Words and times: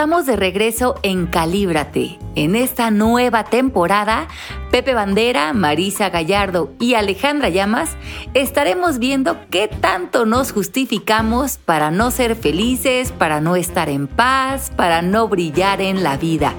Estamos 0.00 0.24
de 0.24 0.36
regreso 0.36 0.94
en 1.02 1.26
Calíbrate. 1.26 2.18
En 2.34 2.56
esta 2.56 2.90
nueva 2.90 3.44
temporada, 3.44 4.28
Pepe 4.70 4.94
Bandera, 4.94 5.52
Marisa 5.52 6.08
Gallardo 6.08 6.72
y 6.80 6.94
Alejandra 6.94 7.50
Llamas 7.50 7.98
estaremos 8.32 8.98
viendo 8.98 9.36
qué 9.50 9.68
tanto 9.68 10.24
nos 10.24 10.52
justificamos 10.52 11.58
para 11.58 11.90
no 11.90 12.10
ser 12.10 12.34
felices, 12.34 13.12
para 13.12 13.42
no 13.42 13.56
estar 13.56 13.90
en 13.90 14.06
paz, 14.06 14.72
para 14.74 15.02
no 15.02 15.28
brillar 15.28 15.82
en 15.82 16.02
la 16.02 16.16
vida. 16.16 16.54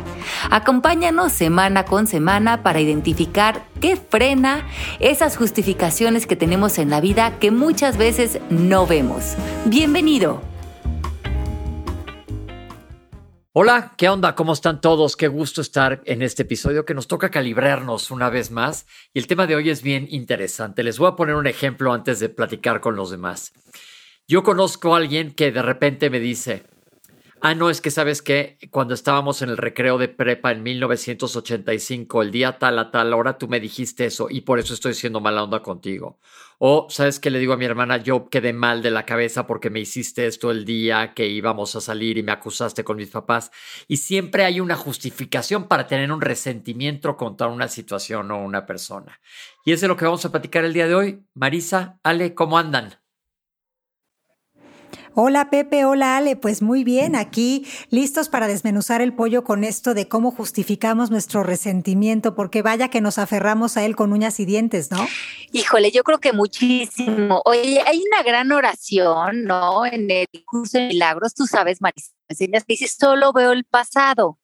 Acompáñanos 0.51 1.31
semana 1.31 1.85
con 1.85 2.05
semana 2.05 2.61
para 2.61 2.79
identificar 2.79 3.63
qué 3.79 3.95
frena 3.95 4.67
esas 4.99 5.35
justificaciones 5.35 6.27
que 6.27 6.35
tenemos 6.35 6.77
en 6.77 6.91
la 6.91 7.01
vida 7.01 7.39
que 7.39 7.49
muchas 7.49 7.97
veces 7.97 8.37
no 8.51 8.85
vemos. 8.85 9.33
Bienvenido. 9.65 10.50
Hola, 13.53 13.95
¿qué 13.97 14.07
onda? 14.07 14.33
¿Cómo 14.33 14.53
están 14.53 14.79
todos? 14.79 15.17
Qué 15.17 15.27
gusto 15.27 15.59
estar 15.59 16.01
en 16.05 16.21
este 16.21 16.43
episodio 16.43 16.85
que 16.85 16.93
nos 16.93 17.09
toca 17.09 17.29
calibrarnos 17.29 18.09
una 18.09 18.29
vez 18.29 18.49
más. 18.49 18.87
Y 19.13 19.19
el 19.19 19.27
tema 19.27 19.45
de 19.45 19.57
hoy 19.57 19.69
es 19.69 19.81
bien 19.83 20.07
interesante. 20.09 20.83
Les 20.83 20.97
voy 20.97 21.09
a 21.09 21.17
poner 21.17 21.35
un 21.35 21.47
ejemplo 21.47 21.91
antes 21.91 22.21
de 22.21 22.29
platicar 22.29 22.79
con 22.79 22.95
los 22.95 23.11
demás. 23.11 23.51
Yo 24.25 24.41
conozco 24.43 24.93
a 24.93 24.99
alguien 24.99 25.33
que 25.33 25.51
de 25.51 25.61
repente 25.61 26.09
me 26.09 26.21
dice, 26.21 26.63
Ah, 27.43 27.55
no, 27.55 27.71
es 27.71 27.81
que 27.81 27.89
sabes 27.89 28.21
que 28.21 28.59
cuando 28.69 28.93
estábamos 28.93 29.41
en 29.41 29.49
el 29.49 29.57
recreo 29.57 29.97
de 29.97 30.07
prepa 30.07 30.51
en 30.51 30.61
1985, 30.61 32.21
el 32.21 32.29
día 32.29 32.59
tal 32.59 32.77
a 32.77 32.91
tal 32.91 33.13
hora, 33.13 33.39
tú 33.39 33.47
me 33.47 33.59
dijiste 33.59 34.05
eso 34.05 34.27
y 34.29 34.41
por 34.41 34.59
eso 34.59 34.75
estoy 34.75 34.93
siendo 34.93 35.21
mala 35.21 35.43
onda 35.43 35.63
contigo. 35.63 36.19
O, 36.63 36.85
¿sabes 36.91 37.19
qué 37.19 37.31
le 37.31 37.39
digo 37.39 37.53
a 37.53 37.57
mi 37.57 37.65
hermana? 37.65 37.97
Yo 37.97 38.29
quedé 38.29 38.53
mal 38.53 38.83
de 38.83 38.91
la 38.91 39.03
cabeza 39.03 39.47
porque 39.47 39.71
me 39.71 39.79
hiciste 39.79 40.27
esto 40.27 40.51
el 40.51 40.63
día 40.63 41.15
que 41.15 41.25
íbamos 41.25 41.75
a 41.75 41.81
salir 41.81 42.19
y 42.19 42.23
me 42.23 42.33
acusaste 42.33 42.83
con 42.83 42.97
mis 42.97 43.09
papás. 43.09 43.49
Y 43.87 43.97
siempre 43.97 44.45
hay 44.45 44.59
una 44.59 44.75
justificación 44.75 45.67
para 45.67 45.87
tener 45.87 46.11
un 46.11 46.21
resentimiento 46.21 47.17
contra 47.17 47.47
una 47.47 47.67
situación 47.67 48.29
o 48.29 48.43
una 48.43 48.67
persona. 48.67 49.19
Y 49.65 49.71
es 49.71 49.81
de 49.81 49.87
lo 49.87 49.97
que 49.97 50.05
vamos 50.05 50.23
a 50.23 50.31
platicar 50.31 50.63
el 50.63 50.73
día 50.73 50.87
de 50.87 50.93
hoy. 50.93 51.25
Marisa, 51.33 51.99
Ale, 52.03 52.35
¿cómo 52.35 52.59
andan? 52.59 53.00
Hola 55.13 55.49
Pepe, 55.49 55.83
hola 55.83 56.15
Ale, 56.15 56.37
pues 56.37 56.61
muy 56.61 56.85
bien, 56.85 57.17
aquí 57.17 57.67
listos 57.89 58.29
para 58.29 58.47
desmenuzar 58.47 59.01
el 59.01 59.13
pollo 59.13 59.43
con 59.43 59.65
esto 59.65 59.93
de 59.93 60.07
cómo 60.07 60.31
justificamos 60.31 61.11
nuestro 61.11 61.43
resentimiento, 61.43 62.33
porque 62.33 62.61
vaya 62.61 62.87
que 62.87 63.01
nos 63.01 63.17
aferramos 63.17 63.75
a 63.75 63.83
él 63.83 63.97
con 63.97 64.13
uñas 64.13 64.39
y 64.39 64.45
dientes, 64.45 64.89
¿no? 64.89 65.05
Híjole, 65.51 65.91
yo 65.91 66.03
creo 66.03 66.19
que 66.19 66.31
muchísimo. 66.31 67.41
Oye, 67.43 67.81
hay 67.85 68.01
una 68.09 68.23
gran 68.23 68.53
oración, 68.53 69.43
¿no? 69.43 69.85
En 69.85 70.09
el 70.09 70.27
curso 70.45 70.77
de 70.77 70.87
milagros, 70.87 71.33
tú 71.33 71.45
sabes, 71.45 71.81
Marisa, 71.81 72.11
que 72.29 72.63
dice, 72.69 72.87
solo 72.87 73.33
veo 73.33 73.51
el 73.51 73.65
pasado. 73.65 74.37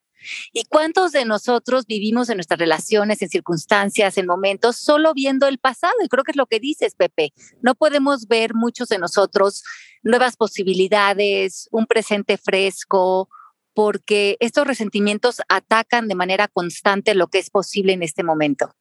¿Y 0.53 0.66
cuántos 0.66 1.11
de 1.11 1.25
nosotros 1.25 1.86
vivimos 1.86 2.30
en 2.30 2.38
nuestras 2.38 2.59
relaciones, 2.59 3.22
en 3.22 3.30
circunstancias, 3.30 4.17
en 4.17 4.25
momentos, 4.25 4.78
solo 4.78 5.14
viendo 5.14 5.47
el 5.47 5.58
pasado? 5.58 5.94
Y 6.03 6.08
creo 6.08 6.23
que 6.23 6.31
es 6.31 6.38
lo 6.38 6.47
que 6.47 6.59
dices, 6.59 6.95
Pepe. 6.95 7.33
No 7.61 7.75
podemos 7.75 8.28
ver 8.28 8.53
muchos 8.53 8.89
de 8.89 9.00
nosotros 9.00 9.64
nuevas 10.03 10.36
posibilidades, 10.36 11.67
un 11.72 11.86
presente 11.86 12.38
fresco, 12.38 13.30
porque 13.73 14.38
estos 14.39 14.66
resentimientos 14.66 15.42
atacan 15.50 16.08
de 16.08 16.16
manera 16.16 16.48
constante 16.48 17.14
lo 17.14 17.28
que 17.28 17.38
es 17.38 17.50
posible 17.50 17.94
en 17.94 18.02
este 18.02 18.23
momento. 18.23 18.72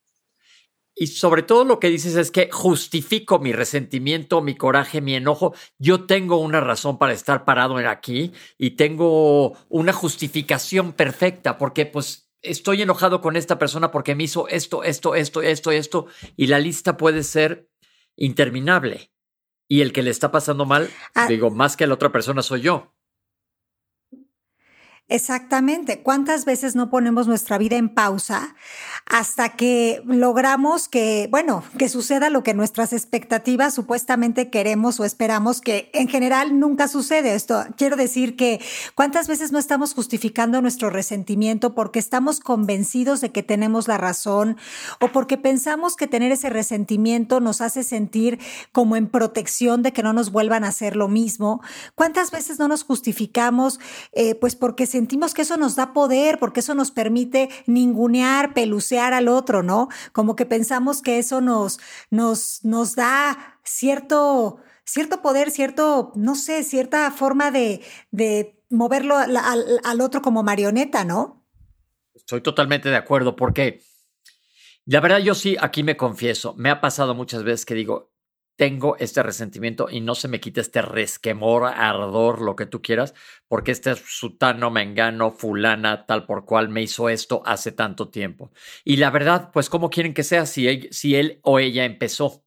Y 0.98 1.08
sobre 1.08 1.42
todo 1.42 1.66
lo 1.66 1.78
que 1.78 1.90
dices 1.90 2.16
es 2.16 2.30
que 2.30 2.48
justifico 2.50 3.38
mi 3.38 3.52
resentimiento, 3.52 4.40
mi 4.40 4.54
coraje, 4.54 5.02
mi 5.02 5.14
enojo. 5.14 5.54
Yo 5.78 6.06
tengo 6.06 6.38
una 6.38 6.60
razón 6.62 6.96
para 6.96 7.12
estar 7.12 7.44
parado 7.44 7.76
aquí 7.76 8.32
y 8.56 8.70
tengo 8.70 9.58
una 9.68 9.92
justificación 9.92 10.94
perfecta 10.94 11.58
porque 11.58 11.84
pues 11.84 12.30
estoy 12.40 12.80
enojado 12.80 13.20
con 13.20 13.36
esta 13.36 13.58
persona 13.58 13.90
porque 13.90 14.14
me 14.14 14.24
hizo 14.24 14.48
esto, 14.48 14.84
esto, 14.84 15.14
esto, 15.14 15.42
esto, 15.42 15.70
esto 15.70 16.06
y 16.34 16.46
la 16.46 16.58
lista 16.58 16.96
puede 16.96 17.24
ser 17.24 17.68
interminable. 18.16 19.12
Y 19.68 19.82
el 19.82 19.92
que 19.92 20.02
le 20.02 20.10
está 20.10 20.32
pasando 20.32 20.64
mal, 20.64 20.88
ah. 21.14 21.26
digo, 21.28 21.50
más 21.50 21.76
que 21.76 21.86
la 21.86 21.94
otra 21.94 22.10
persona 22.10 22.40
soy 22.40 22.62
yo. 22.62 22.95
Exactamente. 25.08 26.02
¿Cuántas 26.02 26.44
veces 26.44 26.74
no 26.74 26.90
ponemos 26.90 27.28
nuestra 27.28 27.58
vida 27.58 27.76
en 27.76 27.88
pausa 27.88 28.56
hasta 29.08 29.50
que 29.50 30.02
logramos 30.04 30.88
que, 30.88 31.28
bueno, 31.30 31.62
que 31.78 31.88
suceda 31.88 32.28
lo 32.28 32.42
que 32.42 32.54
nuestras 32.54 32.92
expectativas 32.92 33.72
supuestamente 33.72 34.50
queremos 34.50 34.98
o 34.98 35.04
esperamos 35.04 35.60
que 35.60 35.90
en 35.92 36.08
general 36.08 36.58
nunca 36.58 36.88
sucede? 36.88 37.36
Esto 37.36 37.64
quiero 37.76 37.94
decir 37.94 38.34
que 38.34 38.60
cuántas 38.96 39.28
veces 39.28 39.52
no 39.52 39.60
estamos 39.60 39.94
justificando 39.94 40.60
nuestro 40.60 40.90
resentimiento 40.90 41.72
porque 41.72 42.00
estamos 42.00 42.40
convencidos 42.40 43.20
de 43.20 43.30
que 43.30 43.44
tenemos 43.44 43.86
la 43.86 43.98
razón 43.98 44.56
o 45.00 45.12
porque 45.12 45.36
pensamos 45.38 45.94
que 45.94 46.08
tener 46.08 46.32
ese 46.32 46.50
resentimiento 46.50 47.38
nos 47.38 47.60
hace 47.60 47.84
sentir 47.84 48.40
como 48.72 48.96
en 48.96 49.06
protección 49.06 49.84
de 49.84 49.92
que 49.92 50.02
no 50.02 50.12
nos 50.12 50.32
vuelvan 50.32 50.64
a 50.64 50.68
hacer 50.68 50.96
lo 50.96 51.06
mismo. 51.06 51.62
¿Cuántas 51.94 52.32
veces 52.32 52.58
no 52.58 52.66
nos 52.66 52.82
justificamos 52.82 53.78
eh, 54.10 54.34
pues 54.34 54.56
porque 54.56 54.95
sentimos 54.96 55.34
que 55.34 55.42
eso 55.42 55.58
nos 55.58 55.76
da 55.76 55.92
poder, 55.92 56.38
porque 56.38 56.60
eso 56.60 56.74
nos 56.74 56.90
permite 56.90 57.50
ningunear, 57.66 58.54
pelucear 58.54 59.12
al 59.12 59.28
otro, 59.28 59.62
¿no? 59.62 59.88
Como 60.12 60.36
que 60.36 60.46
pensamos 60.46 61.02
que 61.02 61.18
eso 61.18 61.42
nos, 61.42 61.78
nos, 62.10 62.64
nos 62.64 62.94
da 62.94 63.58
cierto, 63.62 64.56
cierto 64.86 65.20
poder, 65.20 65.50
cierto, 65.50 66.12
no 66.14 66.34
sé, 66.34 66.62
cierta 66.62 67.10
forma 67.10 67.50
de, 67.50 67.82
de 68.10 68.58
moverlo 68.70 69.18
al, 69.18 69.36
al 69.84 70.00
otro 70.00 70.22
como 70.22 70.42
marioneta, 70.42 71.04
¿no? 71.04 71.44
Estoy 72.14 72.40
totalmente 72.40 72.88
de 72.88 72.96
acuerdo, 72.96 73.36
porque 73.36 73.82
la 74.86 75.00
verdad 75.00 75.18
yo 75.18 75.34
sí, 75.34 75.58
aquí 75.60 75.82
me 75.82 75.98
confieso, 75.98 76.54
me 76.54 76.70
ha 76.70 76.80
pasado 76.80 77.14
muchas 77.14 77.44
veces 77.44 77.66
que 77.66 77.74
digo, 77.74 78.15
tengo 78.56 78.96
este 78.98 79.22
resentimiento 79.22 79.88
y 79.90 80.00
no 80.00 80.14
se 80.14 80.28
me 80.28 80.40
quita 80.40 80.60
este 80.60 80.82
resquemor, 80.82 81.64
ardor, 81.66 82.40
lo 82.40 82.56
que 82.56 82.66
tú 82.66 82.82
quieras, 82.82 83.14
porque 83.48 83.72
este 83.72 83.94
sutano, 83.94 84.70
mengano, 84.70 85.30
fulana, 85.30 86.06
tal 86.06 86.26
por 86.26 86.44
cual 86.44 86.68
me 86.68 86.82
hizo 86.82 87.08
esto 87.08 87.42
hace 87.44 87.72
tanto 87.72 88.08
tiempo. 88.08 88.52
Y 88.84 88.96
la 88.96 89.10
verdad, 89.10 89.50
pues, 89.52 89.70
¿cómo 89.70 89.90
quieren 89.90 90.14
que 90.14 90.24
sea 90.24 90.46
si 90.46 90.68
él, 90.68 90.88
si 90.90 91.16
él 91.16 91.40
o 91.42 91.58
ella 91.58 91.84
empezó? 91.84 92.44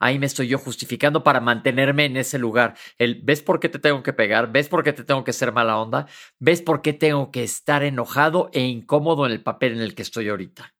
Ahí 0.00 0.18
me 0.18 0.26
estoy 0.26 0.48
yo 0.48 0.58
justificando 0.58 1.22
para 1.22 1.40
mantenerme 1.40 2.06
en 2.06 2.16
ese 2.16 2.38
lugar. 2.38 2.74
El, 2.98 3.22
¿Ves 3.22 3.40
por 3.42 3.60
qué 3.60 3.68
te 3.68 3.78
tengo 3.78 4.02
que 4.02 4.12
pegar? 4.12 4.50
¿Ves 4.52 4.68
por 4.68 4.82
qué 4.82 4.92
te 4.92 5.04
tengo 5.04 5.22
que 5.22 5.32
ser 5.32 5.52
mala 5.52 5.78
onda? 5.78 6.08
¿Ves 6.40 6.60
por 6.60 6.82
qué 6.82 6.92
tengo 6.92 7.30
que 7.30 7.44
estar 7.44 7.84
enojado 7.84 8.50
e 8.52 8.62
incómodo 8.62 9.26
en 9.26 9.32
el 9.32 9.42
papel 9.44 9.74
en 9.74 9.80
el 9.80 9.94
que 9.94 10.02
estoy 10.02 10.28
ahorita? 10.28 10.74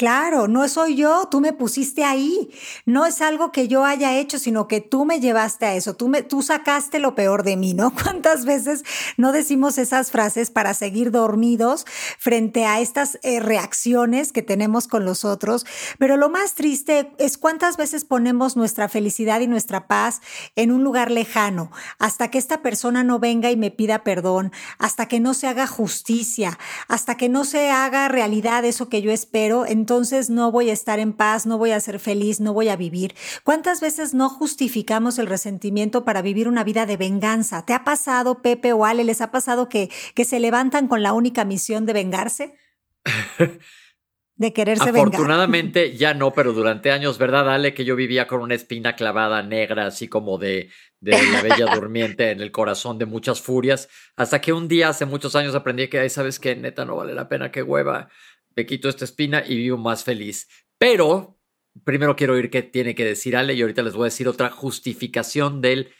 Claro, 0.00 0.48
no 0.48 0.66
soy 0.66 0.96
yo, 0.96 1.28
tú 1.30 1.42
me 1.42 1.52
pusiste 1.52 2.04
ahí. 2.04 2.48
No 2.86 3.04
es 3.04 3.20
algo 3.20 3.52
que 3.52 3.68
yo 3.68 3.84
haya 3.84 4.16
hecho, 4.16 4.38
sino 4.38 4.66
que 4.66 4.80
tú 4.80 5.04
me 5.04 5.20
llevaste 5.20 5.66
a 5.66 5.74
eso. 5.74 5.92
Tú, 5.92 6.08
me, 6.08 6.22
tú 6.22 6.40
sacaste 6.40 7.00
lo 7.00 7.14
peor 7.14 7.42
de 7.42 7.58
mí, 7.58 7.74
¿no? 7.74 7.92
¿Cuántas 8.02 8.46
veces 8.46 8.82
no 9.18 9.30
decimos 9.30 9.76
esas 9.76 10.10
frases 10.10 10.50
para 10.50 10.72
seguir 10.72 11.10
dormidos 11.10 11.84
frente 12.18 12.64
a 12.64 12.80
estas 12.80 13.18
eh, 13.22 13.40
reacciones 13.40 14.32
que 14.32 14.40
tenemos 14.40 14.88
con 14.88 15.04
los 15.04 15.26
otros? 15.26 15.66
Pero 15.98 16.16
lo 16.16 16.30
más 16.30 16.54
triste 16.54 17.12
es 17.18 17.36
cuántas 17.36 17.76
veces 17.76 18.06
ponemos 18.06 18.56
nuestra 18.56 18.88
felicidad 18.88 19.40
y 19.40 19.48
nuestra 19.48 19.86
paz 19.86 20.22
en 20.56 20.72
un 20.72 20.82
lugar 20.82 21.10
lejano, 21.10 21.70
hasta 21.98 22.30
que 22.30 22.38
esta 22.38 22.62
persona 22.62 23.04
no 23.04 23.18
venga 23.18 23.50
y 23.50 23.56
me 23.58 23.70
pida 23.70 24.02
perdón, 24.02 24.50
hasta 24.78 25.08
que 25.08 25.20
no 25.20 25.34
se 25.34 25.46
haga 25.46 25.66
justicia, 25.66 26.58
hasta 26.88 27.18
que 27.18 27.28
no 27.28 27.44
se 27.44 27.70
haga 27.70 28.08
realidad 28.08 28.64
eso 28.64 28.88
que 28.88 29.02
yo 29.02 29.12
espero 29.12 29.66
no 30.28 30.52
voy 30.52 30.70
a 30.70 30.72
estar 30.72 31.00
en 31.00 31.12
paz, 31.12 31.46
no 31.46 31.58
voy 31.58 31.72
a 31.72 31.80
ser 31.80 31.98
feliz, 31.98 32.40
no 32.40 32.52
voy 32.52 32.68
a 32.68 32.76
vivir. 32.76 33.14
¿Cuántas 33.42 33.80
veces 33.80 34.14
no 34.14 34.28
justificamos 34.28 35.18
el 35.18 35.26
resentimiento 35.26 36.04
para 36.04 36.22
vivir 36.22 36.46
una 36.48 36.62
vida 36.62 36.86
de 36.86 36.96
venganza? 36.96 37.66
¿Te 37.66 37.74
ha 37.74 37.82
pasado, 37.82 38.40
Pepe 38.40 38.72
o 38.72 38.84
Ale, 38.84 39.02
les 39.02 39.20
ha 39.20 39.32
pasado 39.32 39.68
que, 39.68 39.90
que 40.14 40.24
se 40.24 40.38
levantan 40.38 40.86
con 40.86 41.02
la 41.02 41.12
única 41.12 41.44
misión 41.44 41.86
de 41.86 41.92
vengarse? 41.92 42.54
de 44.36 44.52
quererse 44.52 44.92
vengar. 44.92 45.08
Afortunadamente 45.08 45.96
ya 45.96 46.14
no, 46.14 46.32
pero 46.32 46.52
durante 46.52 46.92
años, 46.92 47.18
¿verdad, 47.18 47.52
Ale? 47.52 47.74
Que 47.74 47.84
yo 47.84 47.96
vivía 47.96 48.28
con 48.28 48.40
una 48.40 48.54
espina 48.54 48.94
clavada 48.94 49.42
negra, 49.42 49.86
así 49.86 50.06
como 50.06 50.38
de, 50.38 50.70
de 51.00 51.12
la 51.32 51.42
bella 51.42 51.66
durmiente 51.74 52.30
en 52.30 52.40
el 52.40 52.52
corazón 52.52 52.96
de 52.98 53.06
muchas 53.06 53.40
furias, 53.40 53.88
hasta 54.16 54.40
que 54.40 54.52
un 54.52 54.68
día 54.68 54.88
hace 54.88 55.04
muchos 55.04 55.34
años 55.34 55.54
aprendí 55.54 55.88
que, 55.88 56.08
¿sabes 56.08 56.38
qué? 56.38 56.54
Neta, 56.54 56.84
no 56.84 56.96
vale 56.96 57.12
la 57.12 57.28
pena 57.28 57.50
que 57.50 57.62
hueva 57.62 58.08
me 58.60 58.66
quito 58.66 58.90
esta 58.90 59.06
espina 59.06 59.42
y 59.46 59.56
vivo 59.56 59.78
más 59.78 60.04
feliz. 60.04 60.46
Pero 60.76 61.40
primero 61.82 62.14
quiero 62.14 62.34
oír 62.34 62.50
qué 62.50 62.62
tiene 62.62 62.94
que 62.94 63.06
decir 63.06 63.34
Ale 63.34 63.54
y 63.54 63.62
ahorita 63.62 63.82
les 63.82 63.94
voy 63.94 64.02
a 64.02 64.12
decir 64.12 64.28
otra 64.28 64.50
justificación 64.50 65.62
del, 65.62 65.94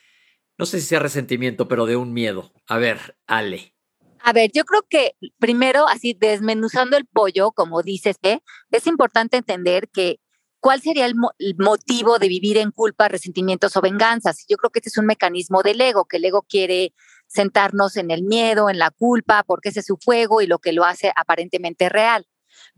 no 0.59 0.67
sé 0.67 0.79
si 0.81 0.87
sea 0.87 0.99
resentimiento, 0.99 1.69
pero 1.69 1.87
de 1.87 1.97
un 1.97 2.13
miedo. 2.13 2.53
A 2.67 2.77
ver, 2.77 3.17
Ale. 3.27 3.75
A 4.23 4.35
ver, 4.35 4.51
yo 4.53 4.65
creo 4.65 4.85
que 4.91 5.13
primero, 5.39 5.89
así 5.89 6.13
desmenuzando 6.13 6.99
el 6.99 7.07
pollo, 7.07 7.53
como 7.53 7.83
dices, 7.83 8.17
¿eh? 8.23 8.41
es 8.71 8.87
importante 8.87 9.39
entender 9.39 9.89
que 9.89 10.21
cuál 10.59 10.83
sería 10.83 11.07
el, 11.07 11.15
el, 11.39 11.57
motivo 11.57 12.19
de 12.19 12.29
vivir 12.29 12.59
en 12.59 12.73
culpa, 12.73 13.09
resentimientos 13.09 13.75
o 13.79 13.81
venganzas. 13.81 14.45
Yo 14.51 14.59
creo 14.59 14.69
que 14.69 14.81
este 14.81 14.91
es 14.91 14.99
un 14.99 15.07
mecanismo 15.07 15.63
del 15.63 15.81
ego, 15.81 16.05
que 16.05 16.19
el 16.19 16.27
ego 16.27 16.43
quiere 16.43 16.93
sentarnos 17.27 17.97
en 17.97 18.11
el 18.11 18.23
miedo, 18.23 18.69
en 18.69 18.79
la 18.79 18.91
culpa, 18.91 19.45
porque 19.47 19.71
ese 19.71 19.81
es 19.81 19.87
su 19.87 19.97
fuego 19.97 20.43
y 20.43 20.47
lo 20.47 20.59
que 20.59 20.75
lo 20.75 20.85
hace 20.85 21.11
aparentemente 21.17 21.89
real. 21.89 22.27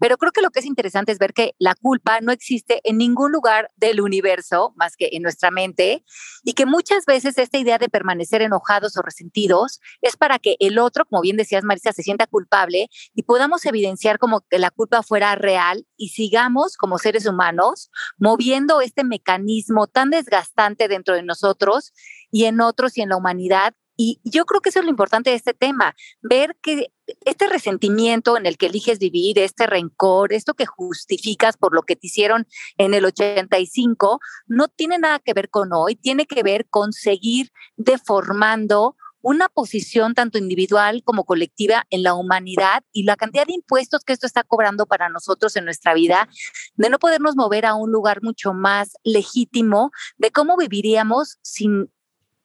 Pero 0.03 0.19
creo 0.19 0.33
que 0.33 0.43
lo 0.43 0.51
que 0.51 0.59
es 0.59 0.67
interesante 0.67 1.13
es 1.13 1.21
ver 1.21 1.33
que 1.33 1.55
la 1.61 1.77
culpa 1.77 2.21
no 2.21 2.33
existe 2.33 2.81
en 2.83 2.99
ningún 2.99 3.31
lugar 3.31 3.71
del 3.77 4.01
universo 4.01 4.73
más 4.75 4.97
que 4.97 5.11
en 5.13 5.23
nuestra 5.23 5.53
mente 5.53 6.05
y 6.43 6.55
que 6.55 6.67
muchas 6.67 7.07
veces 7.07 7.39
esta 7.39 7.57
idea 7.57 7.79
de 7.79 7.89
permanecer 7.89 8.43
enojados 8.43 8.97
o 8.97 9.03
resentidos 9.03 9.81
es 10.01 10.17
para 10.17 10.41
que 10.41 10.57
el 10.59 10.81
otro, 10.81 11.05
como 11.07 11.23
bien 11.23 11.37
decías 11.37 11.63
Marisa, 11.63 11.93
se 11.93 12.03
sienta 12.03 12.27
culpable 12.27 12.89
y 13.15 13.23
podamos 13.23 13.65
evidenciar 13.65 14.19
como 14.19 14.41
que 14.41 14.59
la 14.59 14.73
culpa 14.73 15.05
fuera 15.05 15.37
real 15.37 15.87
y 15.97 16.09
sigamos 16.09 16.77
como 16.77 16.99
seres 16.99 17.25
humanos 17.25 17.93
moviendo 18.19 18.81
este 18.81 19.05
mecanismo 19.05 19.87
tan 19.87 20.11
desgastante 20.11 20.89
dentro 20.89 21.15
de 21.15 21.23
nosotros 21.23 21.93
y 22.33 22.47
en 22.47 22.61
otros 22.61 22.99
y 22.99 23.03
en 23.03 23.11
la 23.11 23.17
humanidad 23.17 23.73
y 23.97 24.21
yo 24.25 24.45
creo 24.45 24.61
que 24.61 24.71
eso 24.71 24.79
es 24.79 24.85
lo 24.85 24.91
importante 24.91 25.31
de 25.31 25.37
este 25.37 25.55
tema, 25.55 25.95
ver 26.23 26.57
que 26.63 26.93
este 27.25 27.47
resentimiento 27.49 28.37
en 28.37 28.47
el 28.47 28.57
que 28.57 28.67
eliges 28.67 28.99
vivir, 28.99 29.39
este 29.39 29.67
rencor, 29.67 30.33
esto 30.33 30.55
que 30.55 30.67
justificas 30.67 31.57
por 31.57 31.75
lo 31.75 31.83
que 31.83 31.97
te 31.97 32.07
hicieron 32.07 32.47
en 32.79 32.95
el 32.95 33.05
85, 33.05 34.21
no 34.47 34.69
tiene 34.69 34.99
nada 34.99 35.19
que 35.19 35.35
ver 35.35 35.51
con 35.51 35.73
hoy, 35.73 35.97
tiene 35.97 36.27
que 36.27 36.43
ver 36.43 36.67
con 36.69 36.93
seguir 36.93 37.51
deformando 37.77 38.97
una 39.23 39.49
posición 39.49 40.15
tanto 40.15 40.37
individual 40.37 41.03
como 41.05 41.25
colectiva 41.25 41.87
en 41.91 42.03
la 42.03 42.15
humanidad 42.15 42.83
y 42.93 43.05
la 43.05 43.17
cantidad 43.17 43.47
de 43.47 43.55
impuestos 43.55 44.03
que 44.05 44.13
esto 44.13 44.27
está 44.27 44.43
cobrando 44.43 44.87
para 44.87 45.09
nosotros 45.09 45.57
en 45.57 45.65
nuestra 45.65 45.95
vida, 45.95 46.29
de 46.75 46.91
no 46.91 46.99
podernos 46.99 47.37
mover 47.37 47.65
a 47.65 47.75
un 47.75 47.93
lugar 47.93 48.23
mucho 48.23 48.53
más 48.53 48.95
legítimo 49.05 49.93
de 50.19 50.33
cómo 50.33 50.57
viviríamos 50.57 51.39
sin 51.43 51.91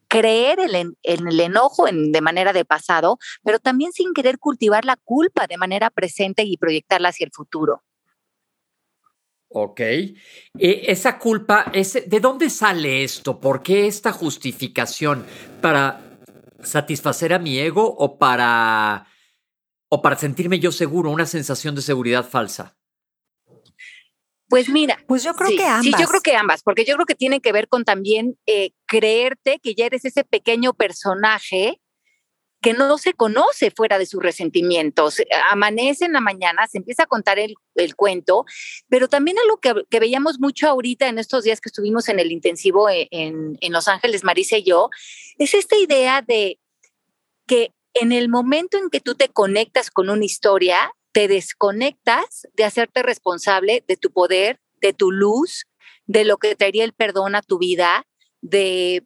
creer 0.07 0.59
en, 0.59 0.95
el 1.03 1.39
enojo 1.39 1.85
de 1.85 2.21
manera 2.21 2.53
de 2.53 2.65
pasado, 2.65 3.17
pero 3.43 3.59
también 3.59 3.91
sin 3.91 4.13
querer 4.13 4.39
cultivar 4.39 4.85
la 4.85 4.95
culpa 4.95 5.47
de 5.47 5.57
manera 5.57 5.89
presente 5.89 6.43
y 6.43 6.57
proyectarla 6.57 7.09
hacia 7.09 7.25
el 7.25 7.31
futuro. 7.31 7.83
Ok. 9.49 9.79
Eh, 9.79 10.13
esa 10.55 11.17
culpa, 11.17 11.71
¿de 11.71 12.19
dónde 12.19 12.49
sale 12.49 13.03
esto? 13.03 13.39
¿Por 13.39 13.63
qué 13.63 13.87
esta 13.87 14.11
justificación? 14.11 15.25
¿Para 15.61 16.19
satisfacer 16.61 17.33
a 17.33 17.39
mi 17.39 17.57
ego 17.57 17.85
o 17.87 18.17
para, 18.17 19.07
o 19.89 20.01
para 20.01 20.17
sentirme 20.17 20.59
yo 20.59 20.71
seguro, 20.71 21.11
una 21.11 21.25
sensación 21.25 21.75
de 21.75 21.81
seguridad 21.81 22.25
falsa? 22.27 22.76
Pues 24.49 24.69
mira, 24.69 24.97
pues 25.07 25.23
yo 25.23 25.33
creo 25.33 25.49
que 25.49 25.65
ambas. 25.65 25.83
Sí, 25.83 25.91
yo 25.99 26.07
creo 26.07 26.21
que 26.21 26.35
ambas, 26.35 26.63
porque 26.63 26.85
yo 26.85 26.95
creo 26.95 27.05
que 27.05 27.15
tiene 27.15 27.41
que 27.41 27.51
ver 27.51 27.67
con 27.67 27.83
también 27.83 28.37
eh, 28.45 28.71
creerte 28.85 29.59
que 29.61 29.75
ya 29.75 29.85
eres 29.85 30.05
ese 30.05 30.23
pequeño 30.23 30.73
personaje 30.73 31.81
que 32.61 32.73
no 32.73 32.97
se 32.97 33.13
conoce 33.13 33.71
fuera 33.71 33.99
de 33.99 34.05
sus 34.05 34.21
resentimientos. 34.21 35.21
Amanece 35.51 36.05
en 36.05 36.13
la 36.13 36.21
mañana, 36.21 36.67
se 36.67 36.79
empieza 36.79 37.03
a 37.03 37.07
contar 37.07 37.37
el, 37.39 37.55
cuento, 37.95 38.45
pero 38.89 39.07
también 39.07 39.37
algo 39.37 39.57
que, 39.57 39.73
que, 39.89 39.99
veíamos 39.99 40.39
mucho 40.39 40.67
ahorita 40.67 41.07
en 41.07 41.19
estos 41.19 41.43
días 41.43 41.61
que 41.61 41.69
estuvimos 41.69 42.09
en 42.09 42.19
el 42.19 42.31
intensivo 42.31 42.89
e, 42.89 43.07
en, 43.11 43.57
en 43.61 43.73
Los 43.73 43.87
Ángeles, 43.87 44.23
Marisa 44.23 44.57
y 44.57 44.63
yo, 44.63 44.89
es 45.37 45.53
esta 45.53 45.77
idea 45.77 46.21
de 46.21 46.59
que 47.45 47.73
en 47.93 48.11
el 48.11 48.29
momento 48.29 48.77
en 48.77 48.89
que 48.89 49.01
tú 49.01 49.15
te 49.15 49.29
conectas 49.29 49.91
con 49.91 50.09
una 50.09 50.25
historia, 50.25 50.91
te 51.17 51.27
desconectas 51.27 52.47
de 52.53 52.63
hacerte 52.63 53.01
responsable 53.01 53.83
de 53.87 53.97
tu 53.97 54.11
poder, 54.11 54.59
de 54.81 54.93
tu 54.93 55.11
luz, 55.11 55.65
de 56.05 56.25
lo 56.25 56.37
que 56.37 56.55
traería 56.55 56.83
el 56.83 56.93
perdón 56.93 57.33
a 57.33 57.41
tu 57.41 57.57
vida, 57.57 58.05
de 58.41 59.03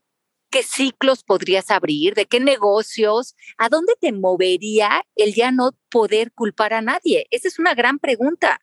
qué 0.50 0.62
ciclos 0.62 1.24
podrías 1.24 1.72
abrir, 1.72 2.14
de 2.14 2.26
qué 2.26 2.42
negocios, 2.42 3.38
a 3.58 3.70
dónde 3.70 3.94
te 3.98 4.12
movería 4.12 5.06
el 5.16 5.34
ya 5.34 5.54
no 5.54 5.72
poder 5.90 6.34
culpar 6.34 6.74
a 6.74 6.82
nadie. 6.82 7.28
Esa 7.32 7.48
es 7.48 7.60
una 7.60 7.76
gran 7.76 7.98
pregunta. 7.98 8.60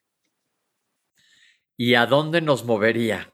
¿Y 1.74 1.94
a 1.94 2.04
dónde 2.04 2.42
nos 2.42 2.66
movería? 2.66 3.32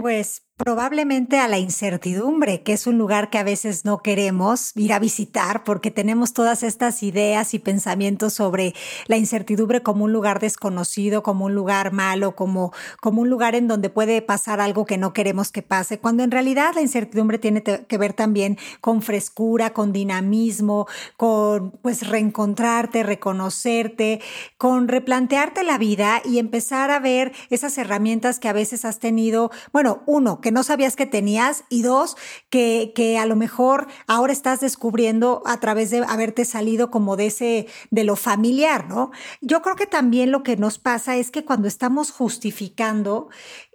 Pues 0.00 0.42
Probablemente 0.60 1.38
a 1.38 1.48
la 1.48 1.58
incertidumbre, 1.58 2.62
que 2.62 2.74
es 2.74 2.86
un 2.86 2.98
lugar 2.98 3.30
que 3.30 3.38
a 3.38 3.42
veces 3.42 3.86
no 3.86 4.02
queremos 4.02 4.76
ir 4.76 4.92
a 4.92 4.98
visitar 4.98 5.64
porque 5.64 5.90
tenemos 5.90 6.34
todas 6.34 6.62
estas 6.62 7.02
ideas 7.02 7.54
y 7.54 7.58
pensamientos 7.58 8.34
sobre 8.34 8.74
la 9.06 9.16
incertidumbre 9.16 9.82
como 9.82 10.04
un 10.04 10.12
lugar 10.12 10.38
desconocido, 10.38 11.22
como 11.22 11.46
un 11.46 11.54
lugar 11.54 11.92
malo, 11.92 12.36
como, 12.36 12.74
como 13.00 13.22
un 13.22 13.30
lugar 13.30 13.54
en 13.54 13.68
donde 13.68 13.88
puede 13.88 14.20
pasar 14.20 14.60
algo 14.60 14.84
que 14.84 14.98
no 14.98 15.14
queremos 15.14 15.50
que 15.50 15.62
pase, 15.62 15.98
cuando 15.98 16.24
en 16.24 16.30
realidad 16.30 16.72
la 16.74 16.82
incertidumbre 16.82 17.38
tiene 17.38 17.62
que 17.62 17.98
ver 17.98 18.12
también 18.12 18.58
con 18.82 19.00
frescura, 19.00 19.72
con 19.72 19.94
dinamismo, 19.94 20.86
con 21.16 21.70
pues 21.80 22.06
reencontrarte, 22.06 23.02
reconocerte, 23.02 24.20
con 24.58 24.88
replantearte 24.88 25.64
la 25.64 25.78
vida 25.78 26.20
y 26.22 26.38
empezar 26.38 26.90
a 26.90 27.00
ver 27.00 27.32
esas 27.48 27.78
herramientas 27.78 28.38
que 28.38 28.48
a 28.48 28.52
veces 28.52 28.84
has 28.84 28.98
tenido, 28.98 29.50
bueno, 29.72 29.89
uno, 30.06 30.40
que 30.40 30.52
no 30.52 30.62
sabías 30.62 30.96
que 30.96 31.06
tenías 31.06 31.64
y 31.68 31.82
dos, 31.82 32.16
que, 32.48 32.92
que 32.94 33.18
a 33.18 33.26
lo 33.26 33.36
mejor 33.36 33.88
ahora 34.06 34.32
estás 34.32 34.60
descubriendo 34.60 35.42
a 35.46 35.60
través 35.60 35.90
de 35.90 36.04
haberte 36.06 36.44
salido 36.44 36.90
como 36.90 37.16
de 37.16 37.26
ese, 37.26 37.66
de 37.90 38.04
lo 38.04 38.16
familiar, 38.16 38.88
¿no? 38.88 39.10
Yo 39.40 39.62
creo 39.62 39.76
que 39.76 39.86
también 39.86 40.30
lo 40.30 40.42
que 40.42 40.56
nos 40.56 40.78
pasa 40.78 41.16
es 41.16 41.30
que 41.30 41.44
cuando 41.44 41.68
estamos 41.68 42.10
justificando, 42.10 43.28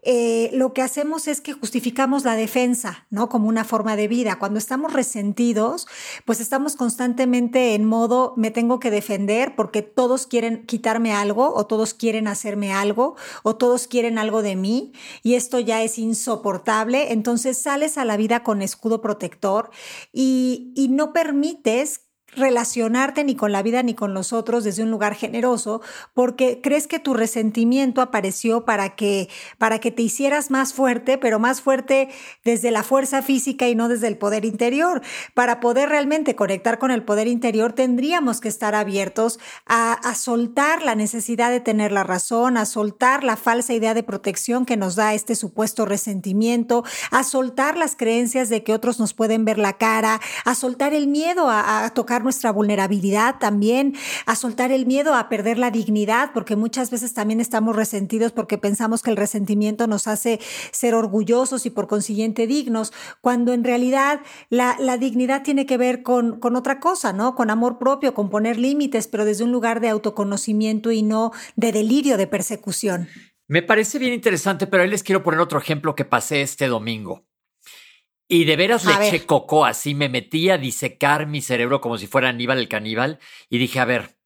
eh, 0.07 0.51
lo 0.53 0.71
que 0.71 0.83
hacemos 0.83 1.27
es 1.27 1.41
que 1.41 1.53
justificamos 1.53 2.23
la 2.23 2.35
defensa, 2.35 3.07
¿no? 3.09 3.27
Como 3.27 3.47
una 3.49 3.63
forma 3.63 3.95
de 3.95 4.07
vida. 4.07 4.37
Cuando 4.37 4.59
estamos 4.59 4.93
resentidos, 4.93 5.87
pues 6.25 6.39
estamos 6.39 6.75
constantemente 6.75 7.73
en 7.73 7.85
modo, 7.85 8.35
me 8.37 8.51
tengo 8.51 8.79
que 8.79 8.91
defender 8.91 9.55
porque 9.55 9.81
todos 9.81 10.27
quieren 10.27 10.67
quitarme 10.67 11.11
algo 11.11 11.55
o 11.55 11.65
todos 11.65 11.95
quieren 11.95 12.27
hacerme 12.27 12.71
algo 12.71 13.15
o 13.41 13.55
todos 13.55 13.87
quieren 13.87 14.19
algo 14.19 14.43
de 14.43 14.55
mí 14.55 14.93
y 15.23 15.33
esto 15.33 15.59
ya 15.59 15.81
es 15.81 15.94
insoportable. 15.97 17.11
Entonces 17.11 17.61
sales 17.61 17.97
a 17.97 18.05
la 18.05 18.17
vida 18.17 18.43
con 18.43 18.61
escudo 18.61 19.01
protector 19.01 19.69
y, 20.13 20.73
y 20.75 20.89
no 20.89 21.13
permites 21.13 22.04
relacionarte 22.35 23.23
ni 23.23 23.35
con 23.35 23.51
la 23.51 23.63
vida 23.63 23.83
ni 23.83 23.93
con 23.93 24.13
los 24.13 24.33
otros 24.33 24.63
desde 24.63 24.83
un 24.83 24.91
lugar 24.91 25.15
generoso, 25.15 25.81
porque 26.13 26.59
crees 26.61 26.87
que 26.87 26.99
tu 26.99 27.13
resentimiento 27.13 28.01
apareció 28.01 28.65
para 28.65 28.95
que, 28.95 29.29
para 29.57 29.79
que 29.79 29.91
te 29.91 30.01
hicieras 30.01 30.51
más 30.51 30.73
fuerte, 30.73 31.17
pero 31.17 31.39
más 31.39 31.61
fuerte 31.61 32.09
desde 32.43 32.71
la 32.71 32.83
fuerza 32.83 33.21
física 33.21 33.67
y 33.67 33.75
no 33.75 33.87
desde 33.87 34.07
el 34.07 34.17
poder 34.17 34.45
interior. 34.45 35.01
Para 35.33 35.59
poder 35.59 35.89
realmente 35.89 36.35
conectar 36.35 36.79
con 36.79 36.91
el 36.91 37.03
poder 37.03 37.27
interior, 37.27 37.73
tendríamos 37.73 38.41
que 38.41 38.49
estar 38.49 38.75
abiertos 38.75 39.39
a, 39.65 39.95
soltar 40.15 40.81
la 40.83 40.95
necesidad 40.95 41.51
de 41.51 41.59
tener 41.59 41.91
la 41.91 42.03
razón, 42.03 42.57
a 42.57 42.65
soltar 42.65 43.23
la 43.23 43.35
falsa 43.35 43.73
idea 43.73 43.93
de 43.93 44.03
protección 44.03 44.65
que 44.65 44.77
nos 44.77 44.95
da 44.95 45.13
este 45.13 45.35
supuesto 45.35 45.85
resentimiento, 45.85 46.83
a 47.11 47.23
soltar 47.23 47.77
las 47.77 47.95
creencias 47.95 48.49
de 48.49 48.63
que 48.63 48.73
otros 48.73 48.99
nos 48.99 49.13
pueden 49.13 49.45
ver 49.45 49.57
la 49.57 49.73
cara, 49.73 50.21
a 50.45 50.55
soltar 50.55 50.93
el 50.93 51.07
miedo 51.07 51.49
a 51.49 51.89
tocar 51.93 52.23
nuestra 52.25 52.51
vulnerabilidad 52.51 53.39
también, 53.39 53.95
a 54.25 54.35
soltar 54.35 54.73
el 54.73 54.85
miedo 54.85 55.15
a 55.15 55.29
perder 55.29 55.57
la 55.57 55.71
dignidad, 55.71 56.31
porque 56.33 56.57
muchas 56.57 56.91
veces 56.91 57.13
también 57.13 57.39
estamos 57.39 57.75
resentidos 57.75 58.33
porque 58.33 58.57
pensamos 58.57 59.01
que 59.01 59.11
el 59.11 59.17
resentimiento 59.17 59.87
nos 59.87 60.07
hace 60.07 60.41
ser 60.71 60.93
orgullosos 60.93 61.65
y 61.65 61.69
por 61.69 61.87
consiguiente 61.87 62.47
dignos, 62.47 62.91
cuando 63.21 63.53
en 63.53 63.63
realidad 63.63 64.19
la, 64.49 64.75
la 64.79 64.97
dignidad 64.97 65.43
tiene 65.43 65.65
que 65.65 65.77
ver 65.77 66.03
con, 66.03 66.39
con 66.41 66.57
otra 66.57 66.81
cosa, 66.81 67.13
¿no? 67.13 67.35
Con 67.35 67.49
amor 67.49 67.77
propio, 67.77 68.13
con 68.13 68.29
poner 68.29 68.57
límites, 68.57 69.07
pero 69.07 69.23
desde 69.23 69.45
un 69.45 69.53
lugar 69.53 69.79
de 69.79 69.89
autoconocimiento 69.89 70.91
y 70.91 71.01
no 71.01 71.31
de 71.55 71.71
delirio 71.71 72.17
de 72.17 72.27
persecución. 72.27 73.07
Me 73.47 73.61
parece 73.61 73.99
bien 73.99 74.13
interesante, 74.13 74.65
pero 74.65 74.83
ahí 74.83 74.89
les 74.89 75.03
quiero 75.03 75.21
poner 75.21 75.39
otro 75.39 75.59
ejemplo 75.59 75.95
que 75.95 76.03
pasé 76.03 76.41
este 76.41 76.67
domingo. 76.67 77.25
Y 78.27 78.45
de 78.45 78.55
veras 78.55 78.85
le 78.85 79.07
eché 79.07 79.25
coco, 79.25 79.65
así 79.65 79.93
me 79.93 80.09
metí 80.09 80.49
a 80.49 80.57
disecar 80.57 81.27
mi 81.27 81.41
cerebro 81.41 81.79
como 81.79 81.97
si 81.97 82.07
fuera 82.07 82.29
Aníbal 82.29 82.57
el 82.57 82.67
caníbal 82.67 83.19
y 83.49 83.59
dije, 83.59 83.79
a 83.79 83.85
ver, 83.85 84.17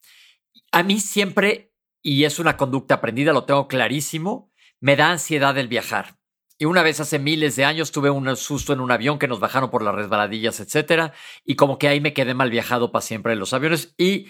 a 0.72 0.84
mí 0.84 1.00
siempre, 1.00 1.74
y 2.01 2.24
es 2.24 2.39
una 2.39 2.56
conducta 2.56 2.96
aprendida, 2.96 3.34
lo 3.34 3.44
tengo 3.44 3.68
clarísimo, 3.68 4.51
me 4.79 4.96
da 4.96 5.12
ansiedad 5.12 5.58
el 5.58 5.68
viajar. 5.68 6.18
Y 6.58 6.65
una 6.65 6.84
vez 6.84 7.00
hace 7.00 7.20
miles 7.20 7.56
de 7.56 7.65
años 7.65 7.91
tuve 7.91 8.10
un 8.10 8.36
susto 8.36 8.74
en 8.74 8.79
un 8.79 8.91
avión 8.91 9.18
que 9.18 9.27
nos 9.27 9.39
bajaron 9.39 9.70
por 9.70 9.82
las 9.82 9.96
resbaladillas, 9.96 10.60
etcétera, 10.60 11.13
y 11.46 11.56
como 11.56 11.77
que 11.77 11.88
ahí 11.88 12.00
me 12.00 12.13
quedé 12.13 12.34
mal 12.34 12.50
viajado 12.50 12.91
para 12.91 13.01
siempre 13.01 13.34
en 13.34 13.39
los 13.39 13.53
aviones 13.53 13.94
y 13.98 14.27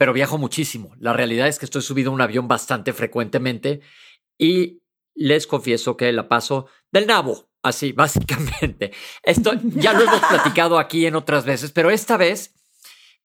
pero 0.00 0.14
viajo 0.14 0.38
muchísimo. 0.38 0.94
La 0.98 1.12
realidad 1.12 1.46
es 1.46 1.58
que 1.58 1.66
estoy 1.66 1.82
subido 1.82 2.10
a 2.10 2.14
un 2.14 2.22
avión 2.22 2.48
bastante 2.48 2.94
frecuentemente 2.94 3.82
y 4.38 4.80
les 5.14 5.46
confieso 5.46 5.98
que 5.98 6.10
la 6.10 6.26
paso 6.26 6.68
del 6.90 7.06
nabo. 7.06 7.49
Así, 7.62 7.92
básicamente. 7.96 8.92
Esto 9.22 9.52
ya 9.62 9.92
lo 9.92 10.02
hemos 10.02 10.20
platicado 10.20 10.78
aquí 10.78 11.06
en 11.06 11.16
otras 11.16 11.44
veces, 11.44 11.72
pero 11.72 11.90
esta 11.90 12.16
vez 12.16 12.54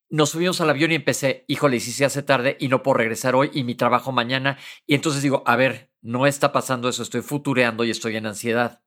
nos 0.09 0.29
subimos 0.29 0.61
al 0.61 0.69
avión 0.69 0.91
y 0.91 0.95
empecé, 0.95 1.45
híjole, 1.47 1.79
si 1.79 1.91
se 1.91 2.05
hace 2.05 2.21
tarde 2.21 2.57
y 2.59 2.67
no 2.67 2.83
puedo 2.83 2.97
regresar 2.97 3.35
hoy 3.35 3.49
y 3.53 3.63
mi 3.63 3.75
trabajo 3.75 4.11
mañana. 4.11 4.57
Y 4.85 4.95
entonces 4.95 5.21
digo, 5.21 5.43
a 5.45 5.55
ver, 5.55 5.91
no 6.01 6.27
está 6.27 6.51
pasando 6.51 6.89
eso, 6.89 7.03
estoy 7.03 7.21
futureando 7.21 7.83
y 7.83 7.89
estoy 7.89 8.15
en 8.15 8.27
ansiedad. 8.27 8.81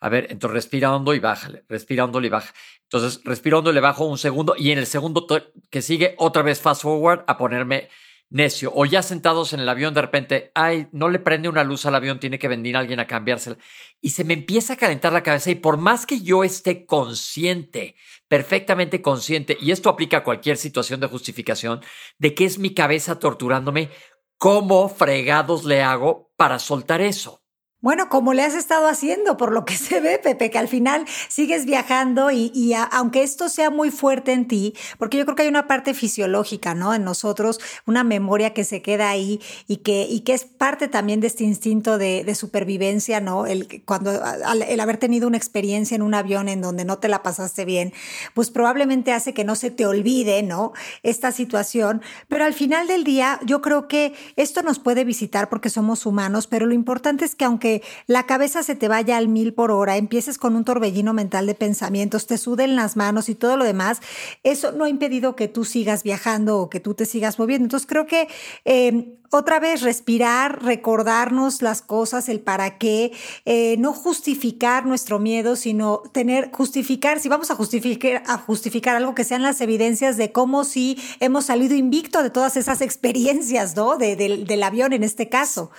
A 0.00 0.08
ver, 0.08 0.28
entonces 0.30 0.54
respira 0.54 0.94
hondo 0.94 1.14
y 1.14 1.18
bájale, 1.18 1.64
respira 1.68 2.04
hondo 2.04 2.22
y 2.22 2.28
baja. 2.28 2.54
Entonces 2.82 3.20
respira 3.24 3.58
hondo 3.58 3.70
y 3.70 3.74
le 3.74 3.80
bajo 3.80 4.04
un 4.04 4.18
segundo 4.18 4.54
y 4.56 4.70
en 4.70 4.78
el 4.78 4.86
segundo 4.86 5.26
que 5.70 5.82
sigue 5.82 6.14
otra 6.18 6.42
vez 6.42 6.60
fast 6.60 6.82
forward 6.82 7.24
a 7.26 7.36
ponerme 7.36 7.88
necio. 8.30 8.72
O 8.74 8.84
ya 8.84 9.02
sentados 9.02 9.52
en 9.52 9.60
el 9.60 9.68
avión 9.68 9.94
de 9.94 10.02
repente, 10.02 10.50
ay, 10.54 10.88
no 10.92 11.08
le 11.08 11.18
prende 11.18 11.48
una 11.48 11.64
luz 11.64 11.86
al 11.86 11.94
avión, 11.94 12.20
tiene 12.20 12.38
que 12.38 12.48
venir 12.48 12.76
alguien 12.76 13.00
a 13.00 13.06
cambiársela. 13.06 13.58
Y 14.00 14.10
se 14.10 14.24
me 14.24 14.34
empieza 14.34 14.74
a 14.74 14.76
calentar 14.76 15.12
la 15.12 15.22
cabeza 15.22 15.50
y 15.50 15.56
por 15.56 15.76
más 15.76 16.06
que 16.06 16.20
yo 16.20 16.44
esté 16.44 16.86
consciente, 16.86 17.96
perfectamente 18.28 19.02
consciente, 19.02 19.56
y 19.60 19.70
esto 19.70 19.88
aplica 19.88 20.18
a 20.18 20.24
cualquier 20.24 20.56
situación 20.56 21.00
de 21.00 21.08
justificación, 21.08 21.80
de 22.18 22.34
que 22.34 22.44
es 22.44 22.58
mi 22.58 22.74
cabeza 22.74 23.18
torturándome, 23.18 23.90
¿cómo 24.36 24.88
fregados 24.88 25.64
le 25.64 25.82
hago 25.82 26.32
para 26.36 26.58
soltar 26.58 27.00
eso? 27.00 27.42
Bueno, 27.80 28.08
como 28.08 28.34
le 28.34 28.42
has 28.42 28.56
estado 28.56 28.88
haciendo, 28.88 29.36
por 29.36 29.52
lo 29.52 29.64
que 29.64 29.76
se 29.76 30.00
ve, 30.00 30.18
Pepe, 30.18 30.50
que 30.50 30.58
al 30.58 30.66
final 30.66 31.04
sigues 31.28 31.64
viajando 31.64 32.32
y, 32.32 32.74
aunque 32.90 33.22
esto 33.22 33.48
sea 33.48 33.70
muy 33.70 33.92
fuerte 33.92 34.32
en 34.32 34.48
ti, 34.48 34.74
porque 34.98 35.16
yo 35.16 35.24
creo 35.24 35.36
que 35.36 35.42
hay 35.42 35.48
una 35.48 35.68
parte 35.68 35.94
fisiológica, 35.94 36.74
¿no? 36.74 36.92
En 36.92 37.04
nosotros, 37.04 37.60
una 37.86 38.02
memoria 38.02 38.52
que 38.52 38.64
se 38.64 38.82
queda 38.82 39.10
ahí 39.10 39.40
y 39.68 39.76
que, 39.76 40.22
es 40.26 40.44
parte 40.44 40.88
también 40.88 41.20
de 41.20 41.28
este 41.28 41.44
instinto 41.44 41.98
de, 41.98 42.34
supervivencia, 42.34 43.20
¿no? 43.20 43.46
El, 43.46 43.82
cuando, 43.84 44.12
el 44.12 44.80
haber 44.80 44.96
tenido 44.96 45.28
una 45.28 45.36
experiencia 45.36 45.94
en 45.94 46.02
un 46.02 46.14
avión 46.14 46.48
en 46.48 46.60
donde 46.60 46.84
no 46.84 46.98
te 46.98 47.08
la 47.08 47.22
pasaste 47.22 47.64
bien, 47.64 47.92
pues 48.34 48.50
probablemente 48.50 49.12
hace 49.12 49.32
que 49.32 49.44
no 49.44 49.54
se 49.54 49.70
te 49.70 49.86
olvide, 49.86 50.42
¿no? 50.42 50.72
Esta 51.04 51.30
situación, 51.30 52.02
pero 52.26 52.44
al 52.44 52.54
final 52.54 52.88
del 52.88 53.04
día 53.04 53.38
yo 53.44 53.62
creo 53.62 53.86
que 53.86 54.14
esto 54.36 54.62
nos 54.62 54.80
puede 54.80 55.04
visitar 55.04 55.48
porque 55.48 55.70
somos 55.70 56.06
humanos, 56.06 56.46
pero 56.48 56.66
lo 56.66 56.74
importante 56.74 57.24
es 57.24 57.34
que 57.34 57.44
aunque 57.44 57.67
la 58.06 58.26
cabeza 58.26 58.62
se 58.62 58.74
te 58.74 58.88
vaya 58.88 59.16
al 59.16 59.28
mil 59.28 59.54
por 59.54 59.70
hora, 59.70 59.96
empieces 59.96 60.38
con 60.38 60.56
un 60.56 60.64
torbellino 60.64 61.12
mental 61.12 61.46
de 61.46 61.54
pensamientos, 61.54 62.26
te 62.26 62.38
suden 62.38 62.76
las 62.76 62.96
manos 62.96 63.28
y 63.28 63.34
todo 63.34 63.56
lo 63.56 63.64
demás, 63.64 64.00
eso 64.42 64.72
no 64.72 64.84
ha 64.84 64.88
impedido 64.88 65.36
que 65.36 65.48
tú 65.48 65.64
sigas 65.64 66.02
viajando 66.02 66.58
o 66.58 66.70
que 66.70 66.80
tú 66.80 66.94
te 66.94 67.06
sigas 67.06 67.38
moviendo. 67.38 67.64
Entonces 67.64 67.86
creo 67.86 68.06
que 68.06 68.28
em, 68.64 69.18
otra 69.30 69.60
vez 69.60 69.82
respirar, 69.82 70.62
recordarnos 70.64 71.60
las 71.60 71.82
cosas, 71.82 72.28
el 72.28 72.40
para 72.40 72.78
qué, 72.78 73.12
eh, 73.44 73.76
no 73.78 73.92
justificar 73.92 74.86
nuestro 74.86 75.18
miedo, 75.18 75.54
sino 75.56 76.02
tener, 76.12 76.50
justificar, 76.50 77.20
si 77.20 77.28
vamos 77.28 77.50
a 77.50 77.54
justificar, 77.54 78.96
algo 78.96 79.14
que 79.14 79.24
sean 79.24 79.42
las 79.42 79.60
evidencias 79.60 80.16
de 80.16 80.32
cómo 80.32 80.64
si 80.64 80.98
hemos 81.20 81.46
salido 81.46 81.74
invicto 81.74 82.22
de 82.22 82.30
todas 82.30 82.56
esas 82.56 82.80
experiencias, 82.80 83.76
¿no? 83.76 83.96
del 83.96 84.62
avión 84.62 84.92
en 84.92 85.04
este 85.04 85.28
caso. 85.28 85.70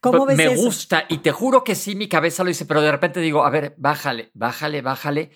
¿Cómo 0.00 0.26
ves 0.26 0.36
Me 0.36 0.54
gusta 0.54 1.06
y 1.08 1.18
te 1.18 1.32
juro 1.32 1.64
que 1.64 1.74
sí, 1.74 1.96
mi 1.96 2.08
cabeza 2.08 2.44
lo 2.44 2.48
dice, 2.48 2.66
pero 2.66 2.80
de 2.80 2.92
repente 2.92 3.20
digo, 3.20 3.44
a 3.44 3.50
ver, 3.50 3.74
bájale, 3.78 4.30
bájale, 4.32 4.80
bájale, 4.80 5.32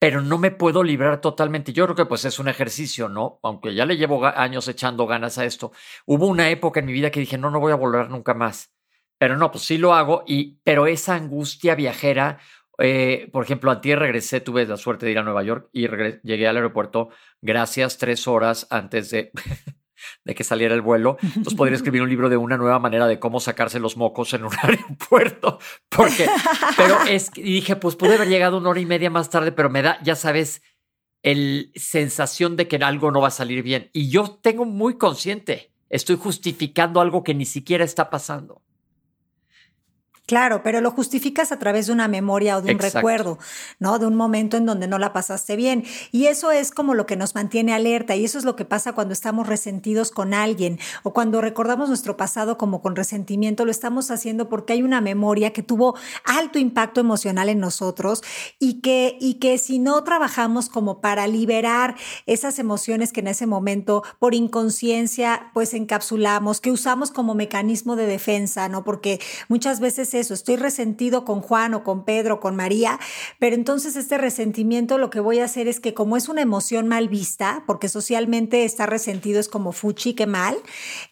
pero 0.00 0.20
no 0.20 0.38
me 0.38 0.50
puedo 0.50 0.82
librar 0.82 1.20
totalmente. 1.20 1.72
Yo 1.72 1.84
creo 1.84 1.94
que 1.94 2.06
pues 2.06 2.24
es 2.24 2.38
un 2.38 2.48
ejercicio, 2.48 3.08
¿no? 3.08 3.38
Aunque 3.42 3.74
ya 3.74 3.86
le 3.86 3.96
llevo 3.96 4.24
años 4.26 4.66
echando 4.66 5.06
ganas 5.06 5.38
a 5.38 5.44
esto. 5.44 5.72
Hubo 6.06 6.26
una 6.26 6.50
época 6.50 6.80
en 6.80 6.86
mi 6.86 6.92
vida 6.92 7.10
que 7.10 7.20
dije, 7.20 7.38
no, 7.38 7.50
no 7.50 7.60
voy 7.60 7.72
a 7.72 7.76
volver 7.76 8.10
nunca 8.10 8.34
más. 8.34 8.72
Pero 9.18 9.36
no, 9.36 9.50
pues 9.52 9.64
sí 9.64 9.76
lo 9.76 9.94
hago, 9.94 10.24
y, 10.26 10.58
pero 10.64 10.86
esa 10.86 11.14
angustia 11.14 11.74
viajera, 11.74 12.38
eh, 12.78 13.28
por 13.32 13.44
ejemplo, 13.44 13.70
a 13.70 13.80
ti 13.82 13.94
regresé, 13.94 14.40
tuve 14.40 14.64
la 14.66 14.78
suerte 14.78 15.04
de 15.04 15.12
ir 15.12 15.18
a 15.18 15.22
Nueva 15.22 15.42
York 15.42 15.68
y 15.72 15.86
llegué 16.22 16.48
al 16.48 16.56
aeropuerto 16.56 17.10
gracias 17.42 17.98
tres 17.98 18.26
horas 18.26 18.66
antes 18.70 19.10
de 19.10 19.30
de 20.24 20.34
que 20.34 20.44
saliera 20.44 20.74
el 20.74 20.82
vuelo. 20.82 21.16
Entonces 21.22 21.54
podría 21.54 21.76
escribir 21.76 22.02
un 22.02 22.08
libro 22.08 22.28
de 22.28 22.36
una 22.36 22.56
nueva 22.56 22.78
manera 22.78 23.06
de 23.06 23.18
cómo 23.18 23.40
sacarse 23.40 23.80
los 23.80 23.96
mocos 23.96 24.32
en 24.34 24.44
un 24.44 24.52
aeropuerto. 24.62 25.58
Porque, 25.88 26.28
pero 26.76 27.00
es 27.08 27.30
y 27.36 27.54
dije, 27.54 27.76
pues 27.76 27.96
pude 27.96 28.14
haber 28.14 28.28
llegado 28.28 28.58
una 28.58 28.70
hora 28.70 28.80
y 28.80 28.86
media 28.86 29.10
más 29.10 29.30
tarde, 29.30 29.52
pero 29.52 29.70
me 29.70 29.82
da, 29.82 29.98
ya 30.02 30.16
sabes, 30.16 30.62
el 31.22 31.72
sensación 31.74 32.56
de 32.56 32.68
que 32.68 32.76
algo 32.76 33.10
no 33.10 33.20
va 33.20 33.28
a 33.28 33.32
salir 33.32 33.62
bien. 33.62 33.90
Y 33.92 34.10
yo 34.10 34.38
tengo 34.42 34.64
muy 34.64 34.96
consciente, 34.96 35.72
estoy 35.88 36.16
justificando 36.16 37.00
algo 37.00 37.22
que 37.22 37.34
ni 37.34 37.44
siquiera 37.44 37.84
está 37.84 38.10
pasando. 38.10 38.62
Claro, 40.30 40.62
pero 40.62 40.80
lo 40.80 40.92
justificas 40.92 41.50
a 41.50 41.58
través 41.58 41.88
de 41.88 41.92
una 41.92 42.06
memoria 42.06 42.56
o 42.56 42.62
de 42.62 42.72
un 42.72 42.78
recuerdo, 42.78 43.40
¿no? 43.80 43.98
De 43.98 44.06
un 44.06 44.14
momento 44.14 44.56
en 44.56 44.64
donde 44.64 44.86
no 44.86 44.96
la 44.96 45.12
pasaste 45.12 45.56
bien. 45.56 45.82
Y 46.12 46.26
eso 46.26 46.52
es 46.52 46.70
como 46.70 46.94
lo 46.94 47.04
que 47.04 47.16
nos 47.16 47.34
mantiene 47.34 47.74
alerta 47.74 48.14
y 48.14 48.24
eso 48.24 48.38
es 48.38 48.44
lo 48.44 48.54
que 48.54 48.64
pasa 48.64 48.92
cuando 48.92 49.12
estamos 49.12 49.48
resentidos 49.48 50.12
con 50.12 50.32
alguien 50.32 50.78
o 51.02 51.12
cuando 51.12 51.40
recordamos 51.40 51.88
nuestro 51.88 52.16
pasado 52.16 52.58
como 52.58 52.80
con 52.80 52.94
resentimiento, 52.94 53.64
lo 53.64 53.72
estamos 53.72 54.12
haciendo 54.12 54.48
porque 54.48 54.74
hay 54.74 54.84
una 54.84 55.00
memoria 55.00 55.52
que 55.52 55.64
tuvo 55.64 55.96
alto 56.24 56.60
impacto 56.60 57.00
emocional 57.00 57.48
en 57.48 57.58
nosotros 57.58 58.22
y 58.60 58.82
que, 58.82 59.18
y 59.20 59.40
que 59.40 59.58
si 59.58 59.80
no 59.80 60.04
trabajamos 60.04 60.68
como 60.68 61.00
para 61.00 61.26
liberar 61.26 61.96
esas 62.26 62.60
emociones 62.60 63.12
que 63.12 63.18
en 63.18 63.26
ese 63.26 63.46
momento 63.46 64.04
por 64.20 64.36
inconsciencia 64.36 65.50
pues 65.54 65.74
encapsulamos, 65.74 66.60
que 66.60 66.70
usamos 66.70 67.10
como 67.10 67.34
mecanismo 67.34 67.96
de 67.96 68.06
defensa, 68.06 68.68
¿no? 68.68 68.84
Porque 68.84 69.18
muchas 69.48 69.80
veces 69.80 70.19
eso, 70.20 70.34
estoy 70.34 70.56
resentido 70.56 71.24
con 71.24 71.40
Juan 71.40 71.74
o 71.74 71.82
con 71.82 72.04
Pedro, 72.04 72.36
o 72.36 72.40
con 72.40 72.56
María, 72.56 72.98
pero 73.38 73.56
entonces 73.56 73.96
este 73.96 74.18
resentimiento 74.18 74.98
lo 74.98 75.10
que 75.10 75.20
voy 75.20 75.40
a 75.40 75.44
hacer 75.44 75.68
es 75.68 75.80
que 75.80 75.94
como 75.94 76.16
es 76.16 76.28
una 76.28 76.42
emoción 76.42 76.88
mal 76.88 77.08
vista, 77.08 77.64
porque 77.66 77.88
socialmente 77.88 78.64
estar 78.64 78.88
resentido 78.88 79.40
es 79.40 79.48
como 79.48 79.72
fuchi, 79.72 80.14
que 80.14 80.26
mal, 80.26 80.56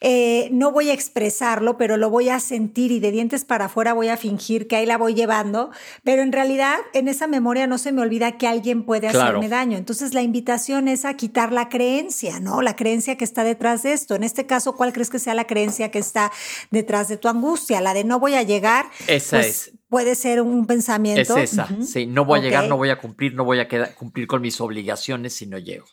eh, 0.01 0.49
no 0.51 0.71
voy 0.71 0.89
a 0.89 0.93
expresarlo, 0.93 1.77
pero 1.77 1.97
lo 1.97 2.09
voy 2.09 2.29
a 2.29 2.39
sentir 2.39 2.91
y 2.91 2.99
de 2.99 3.11
dientes 3.11 3.45
para 3.45 3.65
afuera 3.65 3.93
voy 3.93 4.09
a 4.09 4.17
fingir 4.17 4.67
que 4.67 4.75
ahí 4.75 4.85
la 4.85 4.97
voy 4.97 5.13
llevando, 5.13 5.71
pero 6.03 6.21
en 6.21 6.31
realidad 6.31 6.77
en 6.93 7.07
esa 7.07 7.27
memoria 7.27 7.67
no 7.67 7.77
se 7.77 7.91
me 7.91 8.01
olvida 8.01 8.37
que 8.37 8.47
alguien 8.47 8.83
puede 8.83 9.07
hacerme 9.07 9.49
daño. 9.49 9.77
Entonces 9.77 10.13
la 10.13 10.21
invitación 10.21 10.87
es 10.87 11.05
a 11.05 11.13
quitar 11.15 11.51
la 11.51 11.69
creencia, 11.69 12.39
¿no? 12.39 12.61
La 12.61 12.75
creencia 12.75 13.17
que 13.17 13.25
está 13.25 13.43
detrás 13.43 13.83
de 13.83 13.93
esto. 13.93 14.15
En 14.15 14.23
este 14.23 14.45
caso, 14.45 14.75
¿cuál 14.75 14.93
crees 14.93 15.09
que 15.09 15.19
sea 15.19 15.33
la 15.33 15.47
creencia 15.47 15.91
que 15.91 15.99
está 15.99 16.31
detrás 16.71 17.07
de 17.07 17.17
tu 17.17 17.27
angustia? 17.27 17.81
La 17.81 17.93
de 17.93 18.03
no 18.03 18.19
voy 18.19 18.35
a 18.35 18.43
llegar 18.43 18.89
esa 19.07 19.37
pues, 19.37 19.67
es. 19.67 19.73
Puede 19.87 20.15
ser 20.15 20.41
un 20.41 20.67
pensamiento. 20.67 21.37
Es 21.37 21.53
esa, 21.53 21.67
sí. 21.81 22.05
No 22.05 22.25
voy 22.25 22.39
a 22.39 22.41
llegar, 22.43 22.67
no 22.67 22.77
voy 22.77 22.89
a 22.89 22.99
cumplir, 22.99 23.33
no 23.33 23.43
voy 23.43 23.59
a 23.59 23.67
cumplir 23.95 24.27
con 24.27 24.41
mis 24.41 24.61
obligaciones 24.61 25.33
si 25.33 25.47
no 25.47 25.57
llego. 25.57 25.87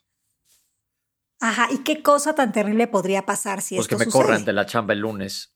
Ajá, 1.40 1.68
¿y 1.70 1.78
qué 1.78 2.02
cosa 2.02 2.34
tan 2.34 2.52
terrible 2.52 2.86
podría 2.86 3.26
pasar 3.26 3.60
si 3.60 3.76
pues 3.76 3.86
esto 3.86 3.98
que 3.98 4.06
me 4.06 4.10
corran 4.10 4.44
de 4.44 4.52
la 4.52 4.66
chamba 4.66 4.94
el 4.94 5.00
lunes. 5.00 5.55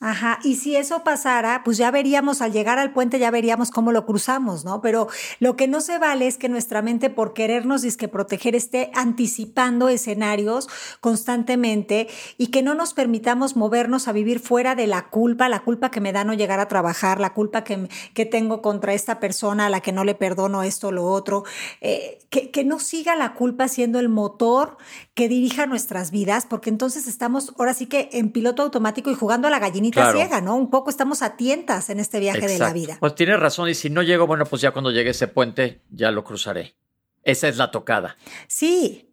Ajá, 0.00 0.38
y 0.44 0.54
si 0.54 0.76
eso 0.76 1.02
pasara, 1.02 1.62
pues 1.64 1.76
ya 1.76 1.90
veríamos, 1.90 2.40
al 2.40 2.52
llegar 2.52 2.78
al 2.78 2.92
puente 2.92 3.18
ya 3.18 3.32
veríamos 3.32 3.72
cómo 3.72 3.90
lo 3.90 4.06
cruzamos, 4.06 4.64
¿no? 4.64 4.80
Pero 4.80 5.08
lo 5.40 5.56
que 5.56 5.66
no 5.66 5.80
se 5.80 5.98
vale 5.98 6.28
es 6.28 6.38
que 6.38 6.48
nuestra 6.48 6.82
mente, 6.82 7.10
por 7.10 7.32
querernos 7.32 7.82
disque 7.82 8.06
proteger, 8.06 8.54
esté 8.54 8.92
anticipando 8.94 9.88
escenarios 9.88 10.68
constantemente 11.00 12.06
y 12.36 12.46
que 12.46 12.62
no 12.62 12.74
nos 12.74 12.94
permitamos 12.94 13.56
movernos 13.56 14.06
a 14.06 14.12
vivir 14.12 14.38
fuera 14.38 14.76
de 14.76 14.86
la 14.86 15.08
culpa, 15.08 15.48
la 15.48 15.64
culpa 15.64 15.90
que 15.90 16.00
me 16.00 16.12
da 16.12 16.22
no 16.22 16.32
llegar 16.32 16.60
a 16.60 16.68
trabajar, 16.68 17.18
la 17.18 17.34
culpa 17.34 17.64
que, 17.64 17.88
que 18.14 18.24
tengo 18.24 18.62
contra 18.62 18.94
esta 18.94 19.18
persona 19.18 19.66
a 19.66 19.68
la 19.68 19.80
que 19.80 19.90
no 19.90 20.04
le 20.04 20.14
perdono 20.14 20.62
esto 20.62 20.88
o 20.88 20.92
lo 20.92 21.06
otro, 21.06 21.42
eh, 21.80 22.20
que, 22.30 22.52
que 22.52 22.62
no 22.62 22.78
siga 22.78 23.16
la 23.16 23.34
culpa 23.34 23.66
siendo 23.66 23.98
el 23.98 24.08
motor 24.08 24.76
que 25.14 25.28
dirija 25.28 25.66
nuestras 25.66 26.12
vidas, 26.12 26.46
porque 26.46 26.70
entonces 26.70 27.08
estamos 27.08 27.52
ahora 27.58 27.74
sí 27.74 27.86
que 27.86 28.10
en 28.12 28.30
piloto 28.30 28.62
automático 28.62 29.10
y 29.10 29.14
jugando 29.14 29.48
a 29.48 29.50
la 29.50 29.58
gallinita 29.58 29.87
ciega, 29.92 30.40
¿no? 30.40 30.56
Un 30.56 30.70
poco 30.70 30.90
estamos 30.90 31.22
a 31.22 31.36
tientas 31.36 31.90
en 31.90 32.00
este 32.00 32.20
viaje 32.20 32.46
de 32.46 32.58
la 32.58 32.72
vida. 32.72 32.96
Pues 33.00 33.14
tienes 33.14 33.38
razón, 33.40 33.68
y 33.68 33.74
si 33.74 33.90
no 33.90 34.02
llego, 34.02 34.26
bueno, 34.26 34.44
pues 34.44 34.62
ya 34.62 34.70
cuando 34.70 34.90
llegue 34.90 35.10
ese 35.10 35.28
puente, 35.28 35.82
ya 35.90 36.10
lo 36.10 36.24
cruzaré. 36.24 36.74
Esa 37.22 37.48
es 37.48 37.56
la 37.56 37.70
tocada. 37.70 38.16
Sí, 38.46 39.08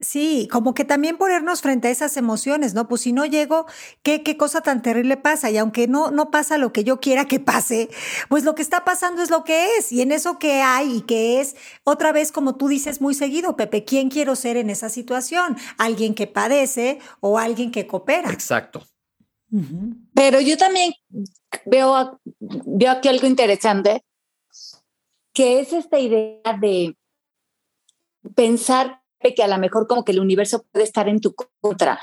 Sí, 0.00 0.48
como 0.52 0.74
que 0.74 0.84
también 0.84 1.16
ponernos 1.16 1.60
frente 1.60 1.88
a 1.88 1.90
esas 1.90 2.16
emociones, 2.16 2.72
¿no? 2.72 2.86
Pues 2.86 3.00
si 3.00 3.12
no 3.12 3.26
llego, 3.26 3.66
¿qué, 4.04 4.22
qué 4.22 4.36
cosa 4.36 4.60
tan 4.60 4.80
terrible 4.80 5.16
pasa? 5.16 5.50
Y 5.50 5.58
aunque 5.58 5.88
no, 5.88 6.12
no 6.12 6.30
pasa 6.30 6.56
lo 6.56 6.72
que 6.72 6.84
yo 6.84 7.00
quiera 7.00 7.24
que 7.24 7.40
pase, 7.40 7.88
pues 8.28 8.44
lo 8.44 8.54
que 8.54 8.62
está 8.62 8.84
pasando 8.84 9.22
es 9.22 9.30
lo 9.30 9.42
que 9.42 9.76
es. 9.76 9.90
Y 9.90 10.00
en 10.00 10.12
eso 10.12 10.38
que 10.38 10.62
hay 10.62 10.98
y 10.98 11.00
que 11.00 11.40
es, 11.40 11.56
otra 11.82 12.12
vez, 12.12 12.30
como 12.30 12.54
tú 12.54 12.68
dices 12.68 13.00
muy 13.00 13.12
seguido, 13.12 13.56
Pepe, 13.56 13.84
¿quién 13.84 14.08
quiero 14.08 14.36
ser 14.36 14.56
en 14.56 14.70
esa 14.70 14.88
situación? 14.88 15.56
¿Alguien 15.78 16.14
que 16.14 16.28
padece 16.28 17.00
o 17.18 17.40
alguien 17.40 17.72
que 17.72 17.88
coopera? 17.88 18.30
Exacto. 18.30 18.86
Pero 20.14 20.40
yo 20.40 20.56
también 20.56 20.92
veo, 21.64 22.20
veo 22.38 22.90
aquí 22.90 23.08
algo 23.08 23.26
interesante, 23.26 24.04
que 25.32 25.60
es 25.60 25.72
esta 25.72 25.98
idea 25.98 26.58
de 26.60 26.96
pensar 28.34 29.02
que 29.20 29.42
a 29.42 29.48
lo 29.48 29.58
mejor 29.58 29.86
como 29.86 30.04
que 30.04 30.12
el 30.12 30.20
universo 30.20 30.64
puede 30.70 30.84
estar 30.84 31.08
en 31.08 31.20
tu 31.20 31.34
contra. 31.60 32.00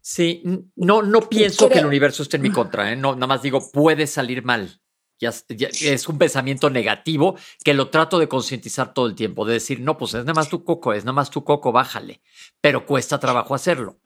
Sí, 0.00 0.42
no, 0.76 1.02
no 1.02 1.20
pienso 1.28 1.68
que 1.68 1.80
el 1.80 1.86
universo 1.86 2.22
esté 2.22 2.36
en 2.36 2.42
mi 2.42 2.50
contra, 2.50 2.92
¿eh? 2.92 2.96
no, 2.96 3.14
nada 3.14 3.26
más 3.26 3.42
digo, 3.42 3.70
puede 3.70 4.06
salir 4.06 4.42
mal. 4.42 4.80
Ya, 5.20 5.32
es 5.80 6.08
un 6.08 6.16
pensamiento 6.16 6.70
negativo 6.70 7.36
que 7.64 7.74
lo 7.74 7.90
trato 7.90 8.20
de 8.20 8.28
concientizar 8.28 8.94
todo 8.94 9.06
el 9.06 9.16
tiempo, 9.16 9.44
de 9.44 9.54
decir, 9.54 9.80
no, 9.80 9.98
pues 9.98 10.14
es 10.14 10.20
nada 10.20 10.34
más 10.34 10.48
tu 10.48 10.62
coco, 10.62 10.92
es 10.92 11.04
nada 11.04 11.12
más 11.12 11.28
tu 11.28 11.42
coco, 11.42 11.72
bájale, 11.72 12.22
pero 12.60 12.86
cuesta 12.86 13.18
trabajo 13.18 13.54
hacerlo. 13.54 13.98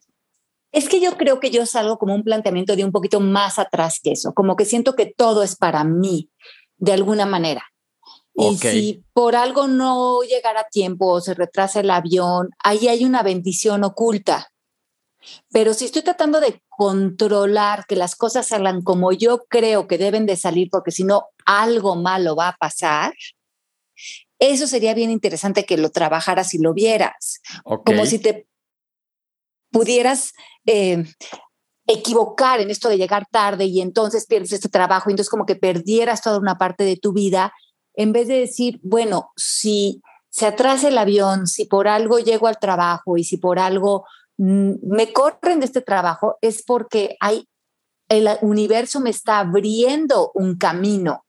Es 0.73 0.88
que 0.88 1.00
yo 1.00 1.17
creo 1.17 1.38
que 1.38 1.50
yo 1.50 1.67
salgo 1.67 1.99
como 1.99 2.14
un 2.14 2.25
planteamiento 2.25 2.75
de 2.75 2.85
un 2.85 2.93
poquito 2.93 3.21
más 3.21 3.59
atrás 3.59 4.00
que 4.02 4.12
eso, 4.12 4.33
como 4.33 4.57
que 4.57 4.64
siento 4.64 4.95
que 4.97 5.07
todo 5.07 5.43
es 5.43 5.55
para 5.55 5.85
mí, 5.85 6.31
de 6.79 6.93
alguna 6.93 7.26
manera. 7.26 7.64
Y 8.35 8.57
si 8.57 9.05
por 9.12 9.37
algo 9.37 9.69
no 9.69 10.23
llegara 10.23 10.61
a 10.61 10.69
tiempo 10.69 11.09
o 11.09 11.21
se 11.21 11.35
retrasa 11.35 11.81
el 11.81 11.91
avión, 11.91 12.49
ahí 12.64 12.88
hay 12.88 13.05
una 13.05 13.23
bendición 13.23 13.85
oculta. 13.85 14.49
Pero 15.52 15.75
si 15.75 15.85
estoy 15.85 16.02
tratando 16.02 16.41
de 16.41 16.62
controlar 16.69 17.87
que 17.87 17.95
las 17.95 18.17
cosas 18.17 18.49
salgan 18.49 18.83
como 18.83 19.12
yo 19.12 19.45
creo 19.49 19.87
que 19.87 19.99
deben 19.99 20.26
de 20.26 20.37
salir, 20.37 20.69
porque 20.71 20.91
si 20.91 21.05
no, 21.05 21.26
algo 21.45 21.95
malo 21.95 22.35
va 22.35 22.49
a 22.49 22.57
pasar, 22.57 23.12
eso 24.38 24.67
sería 24.67 24.95
bien 24.95 25.11
interesante 25.11 25.64
que 25.64 25.76
lo 25.76 25.91
trabajaras 25.91 26.55
y 26.55 26.59
lo 26.59 26.75
vieras. 26.75 27.41
Como 27.85 28.07
si 28.07 28.19
te 28.19 28.49
pudieras 29.73 30.33
eh, 30.67 31.05
equivocar 31.87 32.61
en 32.61 32.71
esto 32.71 32.88
de 32.88 32.99
llegar 32.99 33.26
tarde 33.31 33.64
y 33.64 33.81
entonces 33.81 34.26
pierdes 34.26 34.52
este 34.52 34.69
trabajo 34.69 35.11
y 35.11 35.12
entonces 35.12 35.31
como 35.31 35.47
que 35.47 35.57
perdieras 35.57 36.23
toda 36.23 36.38
una 36.38 36.59
parte 36.59 36.85
de 36.85 36.97
tu 36.97 37.12
vida, 37.12 37.52
en 37.95 38.12
vez 38.12 38.29
de 38.29 38.38
decir, 38.38 38.79
bueno, 38.83 39.33
si 39.37 40.00
se 40.31 40.47
atrasa 40.47 40.88
el 40.88 40.99
avión, 40.99 41.47
si 41.47 41.64
por 41.64 41.88
algo 41.88 42.19
llego 42.19 42.47
al 42.47 42.59
trabajo 42.59 43.17
y 43.17 43.25
si 43.25 43.37
por 43.37 43.59
algo 43.59 44.07
mm, 44.38 44.73
me 44.83 45.12
corren 45.12 45.61
de 45.61 45.67
este 45.67 45.83
trabajo, 45.83 46.38
es 46.41 46.62
porque 46.62 47.17
hay, 47.21 47.49
el 48.09 48.29
universo 48.41 49.00
me 49.00 49.11
está 49.11 49.41
abriendo 49.41 50.31
un 50.35 50.57
camino. 50.57 51.25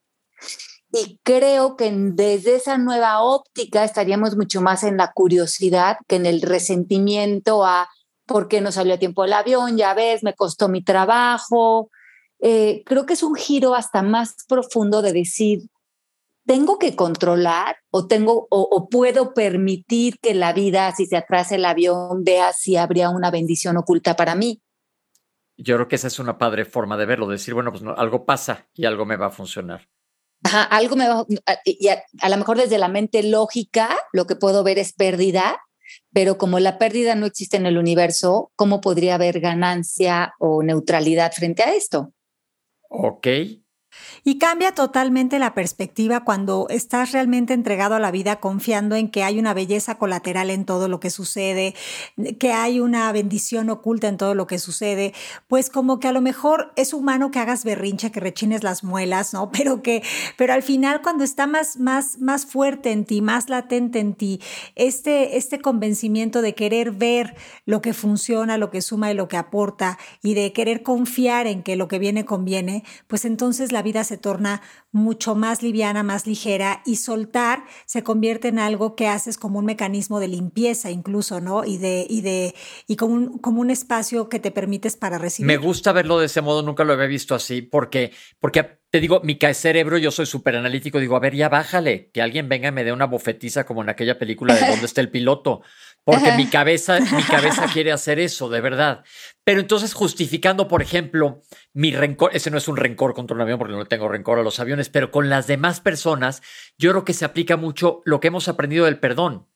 Y 0.96 1.20
creo 1.24 1.76
que 1.76 1.92
desde 1.92 2.56
esa 2.56 2.78
nueva 2.78 3.22
óptica 3.24 3.84
estaríamos 3.84 4.38
mucho 4.38 4.62
más 4.62 4.84
en 4.84 4.98
la 4.98 5.12
curiosidad 5.12 5.98
que 6.08 6.18
en 6.18 6.28
el 6.28 6.42
resentimiento 6.42 7.66
a 7.66 7.90
por 8.26 8.48
qué 8.48 8.62
no 8.62 8.72
salió 8.72 8.94
a 8.94 9.00
tiempo 9.00 9.26
el 9.26 9.34
avión, 9.34 9.78
ya 9.78 9.94
ves, 9.94 10.24
me 10.24 10.34
costó 10.34 10.70
mi 10.70 10.84
trabajo. 10.84 11.90
Eh, 12.40 12.84
creo 12.86 13.06
que 13.06 13.14
es 13.14 13.24
un 13.24 13.36
giro 13.36 13.76
hasta 13.76 14.02
más 14.02 14.36
profundo 14.48 15.02
de 15.02 15.14
decir, 15.14 15.62
tengo 16.46 16.78
que 16.78 16.96
controlar 16.96 17.78
o 17.90 18.08
tengo 18.08 18.48
o, 18.50 18.90
puedo 18.90 19.34
permitir 19.34 20.20
que 20.20 20.34
la 20.34 20.54
vida, 20.54 20.92
si 20.92 21.06
se 21.06 21.16
atrasa 21.16 21.56
el 21.56 21.66
avión, 21.66 22.24
vea 22.24 22.52
si 22.54 22.76
habría 22.76 23.10
una 23.10 23.32
bendición 23.32 23.78
oculta 23.78 24.16
para 24.16 24.36
mí. 24.36 24.62
Yo 25.56 25.76
creo 25.76 25.88
que 25.88 25.96
esa 25.96 26.08
es 26.08 26.20
una 26.20 26.38
padre 26.38 26.66
forma 26.66 26.98
de 26.98 27.06
verlo, 27.06 27.28
decir, 27.28 27.54
bueno, 27.54 27.72
pues 27.72 27.84
algo 27.96 28.26
pasa 28.26 28.68
y 28.74 28.86
algo 28.86 29.06
me 29.06 29.16
va 29.16 29.28
a 29.28 29.32
funcionar. 29.32 29.88
Ajá, 30.44 30.64
algo 30.64 30.98
me 30.98 31.08
va 31.08 31.26
y 31.64 31.88
a, 31.88 32.04
a 32.20 32.30
lo 32.30 32.38
mejor 32.38 32.58
desde 32.58 32.78
la 32.78 32.90
mente 32.90 33.24
lógica 33.24 33.98
lo 34.12 34.28
que 34.28 34.36
puedo 34.36 34.64
ver 34.64 34.78
es 34.78 34.92
pérdida, 34.92 35.62
pero 36.12 36.38
como 36.38 36.60
la 36.60 36.78
pérdida 36.78 37.16
no 37.16 37.26
existe 37.26 37.58
en 37.58 37.66
el 37.66 37.78
universo, 37.78 38.52
¿cómo 38.56 38.82
podría 38.82 39.16
haber 39.16 39.40
ganancia 39.40 40.34
o 40.40 40.64
neutralidad 40.64 41.32
frente 41.32 41.64
a 41.64 41.74
esto? 41.74 42.14
Ok, 42.90 43.28
y 44.24 44.38
cambia 44.38 44.74
totalmente 44.74 45.40
la 45.40 45.54
perspectiva 45.54 46.24
cuando 46.24 46.68
estás 46.70 47.12
realmente 47.12 47.54
entregado 47.54 47.96
a 47.96 48.00
la 48.00 48.12
vida 48.12 48.38
confiando 48.38 48.96
en 48.96 49.10
que 49.10 49.24
hay 49.24 49.40
una 49.40 49.54
belleza 49.54 49.96
colateral 49.96 50.50
en 50.50 50.66
todo 50.66 50.88
lo 50.88 51.00
que 51.00 51.10
sucede, 51.10 51.76
que 52.40 52.52
hay 52.52 52.80
una 52.80 53.12
bendición 53.12 53.70
oculta 53.70 54.08
en 54.08 54.18
todo 54.18 54.36
lo 54.36 54.48
que 54.48 54.60
sucede, 54.60 55.14
pues 55.48 55.70
como 55.70 56.00
que 56.00 56.08
a 56.08 56.12
lo 56.12 56.22
mejor 56.22 56.74
es 56.76 56.94
humano 56.94 57.32
que 57.32 57.40
hagas 57.40 57.64
berrinche, 57.64 58.12
que 58.12 58.20
rechines 58.20 58.64
las 58.64 58.84
muelas, 58.84 59.34
¿no? 59.34 59.52
Pero 59.64 59.82
que, 59.82 60.04
pero 60.36 60.54
al 60.54 60.64
final 60.64 61.02
cuando 61.02 61.24
está 61.24 61.48
más, 61.48 61.78
más, 61.78 62.20
más 62.20 62.46
fuerte 62.46 62.92
en 62.92 63.06
ti, 63.06 63.22
más 63.22 63.50
latente 63.50 64.00
en 64.00 64.14
ti, 64.14 64.42
este, 64.76 65.38
este 65.38 65.60
convencimiento 65.60 66.42
de 66.42 66.56
querer 66.56 66.92
ver 66.92 67.36
lo 67.66 67.82
que 67.82 67.94
funciona, 67.94 68.58
lo 68.58 68.72
que 68.72 68.82
suma 68.82 69.12
y 69.12 69.14
lo 69.14 69.28
que 69.28 69.38
aporta 69.38 69.98
y 70.22 70.34
de 70.34 70.52
querer 70.54 70.84
confiar 70.84 71.48
en 71.48 71.64
que 71.64 71.76
lo 71.76 71.88
que 71.88 72.00
viene 72.00 72.26
conviene, 72.26 72.84
pues 73.08 73.26
entonces 73.26 73.72
la 73.72 73.82
vida 73.82 74.03
se 74.04 74.18
torna 74.18 74.62
mucho 74.92 75.36
más 75.36 75.64
liviana, 75.64 76.04
más 76.04 76.28
ligera 76.28 76.82
y 76.86 76.98
soltar 76.98 77.66
se 77.86 78.04
convierte 78.04 78.48
en 78.48 78.60
algo 78.60 78.96
que 78.96 79.08
haces 79.08 79.38
como 79.38 79.60
un 79.60 79.66
mecanismo 79.66 80.20
de 80.20 80.28
limpieza 80.28 80.92
incluso, 80.92 81.42
¿no? 81.42 81.66
Y 81.66 81.78
de, 81.78 82.06
y 82.10 82.22
de, 82.22 82.56
y 82.88 82.96
como 82.96 83.14
un, 83.14 83.38
como 83.40 83.62
un 83.62 83.70
espacio 83.70 84.30
que 84.30 84.40
te 84.40 84.52
permites 84.52 84.96
para 84.96 85.18
recibir. 85.18 85.48
Me 85.48 85.58
gusta 85.58 85.92
verlo 85.92 86.20
de 86.20 86.28
ese 86.28 86.42
modo, 86.42 86.62
nunca 86.62 86.84
lo 86.84 86.94
había 86.94 87.08
visto 87.08 87.36
así, 87.36 87.62
porque, 87.62 88.12
porque 88.40 88.80
te 88.94 89.00
digo, 89.00 89.22
mi 89.24 89.40
cerebro, 89.56 89.98
yo 89.98 90.12
soy 90.12 90.28
súper 90.28 90.56
analítico, 90.56 91.00
digo, 91.00 91.16
a 91.16 91.20
ver, 91.20 91.34
ya 91.36 91.50
bájale, 91.50 92.12
que 92.14 92.22
alguien 92.22 92.48
venga 92.48 92.70
y 92.70 92.72
me 92.72 92.84
dé 92.84 92.94
una 92.94 93.08
bofetiza 93.08 93.66
como 93.66 93.82
en 93.82 93.90
aquella 93.90 94.20
película 94.20 94.54
de 94.54 94.62
dónde 94.70 94.86
está 94.86 95.02
el 95.02 95.10
piloto 95.10 95.64
porque 96.04 96.34
mi 96.34 96.48
cabeza, 96.50 97.00
mi 97.00 97.24
cabeza 97.24 97.68
quiere 97.72 97.92
hacer 97.92 98.20
eso, 98.20 98.50
de 98.50 98.62
verdad. 98.62 99.04
Pero 99.44 99.62
entonces 99.62 99.94
justificando, 99.94 100.68
por 100.68 100.82
ejemplo, 100.82 101.42
mi 101.74 101.92
rencor, 101.92 102.36
ese 102.36 102.52
no 102.52 102.58
es 102.58 102.68
un 102.68 102.78
rencor 102.78 103.14
contra 103.14 103.36
un 103.36 103.42
avión 103.42 103.58
porque 103.58 103.74
no 103.74 103.86
tengo 103.86 104.10
rencor 104.10 104.40
a 104.40 104.44
los 104.44 104.60
aviones, 104.60 104.90
pero 104.90 105.12
con 105.12 105.30
las 105.30 105.48
demás 105.48 105.80
personas, 105.80 106.42
yo 106.78 106.92
creo 106.92 107.06
que 107.06 107.14
se 107.14 107.26
aplica 107.26 107.56
mucho 107.56 108.02
lo 108.06 108.20
que 108.20 108.28
hemos 108.28 108.48
aprendido 108.48 108.86
del 108.86 109.00
perdón. 109.00 109.48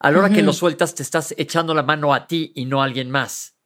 A 0.00 0.10
la 0.10 0.18
hora 0.20 0.30
que 0.30 0.42
lo 0.42 0.52
sueltas, 0.52 0.94
te 0.94 1.02
estás 1.02 1.34
echando 1.38 1.74
la 1.74 1.82
mano 1.82 2.14
a 2.14 2.28
ti 2.28 2.52
y 2.54 2.66
no 2.66 2.80
a 2.80 2.84
alguien 2.84 3.10
más. 3.10 3.56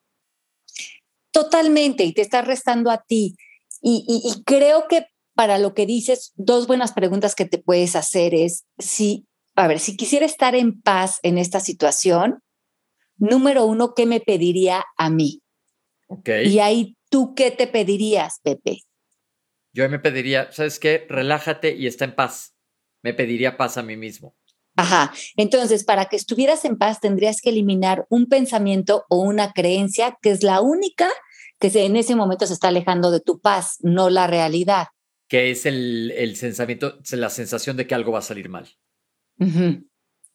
Totalmente, 1.31 2.05
y 2.05 2.15
te 2.15 2.23
estás 2.23 2.47
restando 2.47 2.91
a 2.91 3.03
ti. 3.03 3.37
Y, 3.83 4.05
y 4.07 4.43
creo 4.45 4.87
que 4.89 5.07
para 5.35 5.59
lo 5.59 5.75
que 5.75 5.87
dices, 5.87 6.33
dos 6.37 6.67
buenas 6.67 6.93
preguntas 6.93 7.35
que 7.35 7.45
te 7.45 7.59
puedes 7.59 7.97
hacer 7.97 8.35
es 8.35 8.65
si 8.79 9.27
a 9.55 9.69
ver, 9.69 9.79
si 9.79 9.97
quisiera 9.97 10.27
estar 10.27 10.55
en 10.55 10.81
paz 10.81 11.19
en 11.23 11.39
esta 11.39 11.61
situación, 11.61 12.43
número 13.17 13.65
uno, 13.67 13.95
¿qué 13.95 14.07
me 14.07 14.21
pediría 14.21 14.85
a 14.97 15.11
mí? 15.11 15.43
Ok. 16.09 16.29
Y 16.45 16.59
ahí, 16.59 16.97
¿tú 17.11 17.35
qué 17.35 17.51
te 17.51 17.67
pedirías, 17.67 18.41
Pepe? 18.43 18.81
Yo 19.73 19.89
me 19.89 19.99
pediría, 19.99 20.53
¿sabes 20.53 20.79
qué? 20.79 21.07
Relájate 21.09 21.75
y 21.75 21.87
está 21.87 22.05
en 22.05 22.15
paz. 22.15 22.55
Me 23.03 23.15
pediría 23.15 23.57
paz 23.57 23.79
a 23.79 23.83
mí 23.83 23.97
mismo. 23.97 24.37
Ajá. 24.77 25.13
Entonces, 25.37 25.85
para 25.85 26.07
que 26.07 26.17
estuvieras 26.17 26.65
en 26.65 26.77
paz, 26.77 27.01
tendrías 27.01 27.41
que 27.41 27.51
eliminar 27.51 28.07
un 28.09 28.27
pensamiento 28.27 29.05
o 29.09 29.21
una 29.21 29.53
creencia 29.53 30.17
que 30.23 30.31
es 30.31 30.43
la 30.43 30.61
única 30.61 31.11
que 31.59 31.85
en 31.85 31.97
ese 31.97 32.17
momento 32.17 32.47
se 32.47 32.55
está 32.55 32.69
alejando 32.69 33.11
de 33.11 33.21
tu 33.21 33.41
paz, 33.41 33.77
no 33.81 34.11
la 34.11 34.27
realidad. 34.27 34.89
Que 35.29 35.51
es 35.51 35.65
el, 35.65 36.13
el 36.17 36.37
la 37.13 37.31
sensación 37.31 37.77
de 37.77 37.87
que 37.87 37.95
algo 37.95 38.13
va 38.13 38.19
a 38.19 38.23
salir 38.23 38.49
mal. 38.49 38.69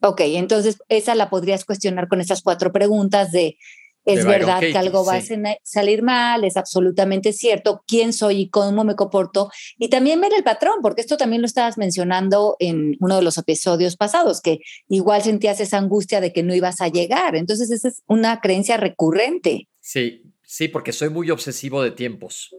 Ok, 0.02 0.22
entonces 0.22 0.78
esa 0.90 1.16
la 1.16 1.30
podrías 1.30 1.66
cuestionar 1.66 2.08
con 2.08 2.22
esas 2.22 2.42
cuatro 2.42 2.72
preguntas 2.72 3.32
de, 3.32 3.58
¿es 4.06 4.26
verdad 4.26 4.60
que 4.60 4.78
algo 4.78 5.04
va 5.04 5.16
a 5.16 5.22
salir 5.64 6.04
mal? 6.04 6.44
¿Es 6.44 6.56
absolutamente 6.56 7.34
cierto? 7.34 7.84
¿Quién 7.88 8.14
soy 8.14 8.42
y 8.42 8.50
cómo 8.50 8.84
me 8.84 8.96
comporto? 8.96 9.50
Y 9.78 9.90
también 9.90 10.22
ver 10.22 10.34
el 10.34 10.44
patrón, 10.44 10.76
porque 10.82 11.02
esto 11.02 11.18
también 11.18 11.42
lo 11.42 11.48
estabas 11.48 11.78
mencionando 11.78 12.56
en 12.60 12.96
uno 13.00 13.16
de 13.18 13.24
los 13.24 13.38
episodios 13.38 13.98
pasados, 13.98 14.40
que 14.42 14.60
igual 14.88 15.24
sentías 15.24 15.60
esa 15.60 15.78
angustia 15.78 16.22
de 16.22 16.32
que 16.32 16.44
no 16.44 16.56
ibas 16.56 16.80
a 16.80 16.88
llegar. 16.88 17.36
Entonces 17.36 17.72
esa 17.72 17.88
es 17.88 18.04
una 18.08 18.40
creencia 18.40 18.78
recurrente. 18.78 19.68
Sí, 19.82 20.24
sí, 20.44 20.68
porque 20.68 20.94
soy 20.94 21.10
muy 21.10 21.32
obsesivo 21.32 21.82
de 21.82 21.92
tiempos. 21.92 22.56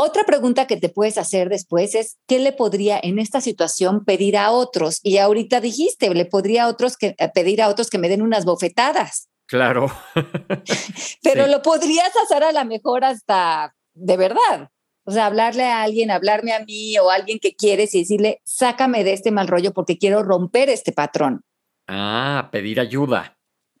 Otra 0.00 0.22
pregunta 0.22 0.68
que 0.68 0.76
te 0.76 0.88
puedes 0.88 1.18
hacer 1.18 1.48
después 1.48 1.96
es, 1.96 2.18
¿qué 2.28 2.38
le 2.38 2.52
podría 2.52 3.00
en 3.02 3.18
esta 3.18 3.40
situación 3.40 4.04
pedir 4.04 4.36
a 4.36 4.52
otros? 4.52 5.00
Y 5.02 5.18
ahorita 5.18 5.60
dijiste, 5.60 6.14
le 6.14 6.24
podría 6.24 6.64
a 6.64 6.68
otros 6.68 6.96
que, 6.96 7.16
eh, 7.18 7.28
pedir 7.34 7.60
a 7.60 7.68
otros 7.68 7.90
que 7.90 7.98
me 7.98 8.08
den 8.08 8.22
unas 8.22 8.44
bofetadas. 8.44 9.28
Claro. 9.46 9.90
Pero 11.24 11.48
lo 11.48 11.62
podrías 11.62 12.12
hacer 12.22 12.44
a 12.44 12.52
lo 12.52 12.64
mejor 12.64 13.04
hasta 13.04 13.74
de 13.94 14.16
verdad. 14.16 14.70
O 15.02 15.10
sea, 15.10 15.26
hablarle 15.26 15.64
a 15.64 15.82
alguien, 15.82 16.12
hablarme 16.12 16.52
a 16.52 16.64
mí 16.64 16.96
o 16.98 17.10
a 17.10 17.16
alguien 17.16 17.40
que 17.40 17.56
quieres 17.56 17.92
y 17.96 18.00
decirle, 18.00 18.40
sácame 18.44 19.02
de 19.02 19.14
este 19.14 19.32
mal 19.32 19.48
rollo 19.48 19.72
porque 19.72 19.98
quiero 19.98 20.22
romper 20.22 20.68
este 20.68 20.92
patrón. 20.92 21.40
Ah, 21.88 22.50
pedir 22.52 22.78
ayuda. 22.78 23.36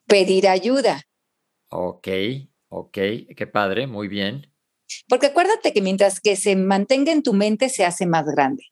Pedir 0.08 0.48
ayuda. 0.48 1.00
Ok, 1.70 2.08
ok, 2.70 2.98
qué 3.36 3.48
padre, 3.52 3.86
muy 3.86 4.08
bien. 4.08 4.50
Porque 5.08 5.26
acuérdate 5.26 5.72
que 5.72 5.82
mientras 5.82 6.20
que 6.20 6.36
se 6.36 6.56
mantenga 6.56 7.12
en 7.12 7.22
tu 7.22 7.32
mente, 7.32 7.68
se 7.68 7.84
hace 7.84 8.06
más 8.06 8.26
grande. 8.26 8.64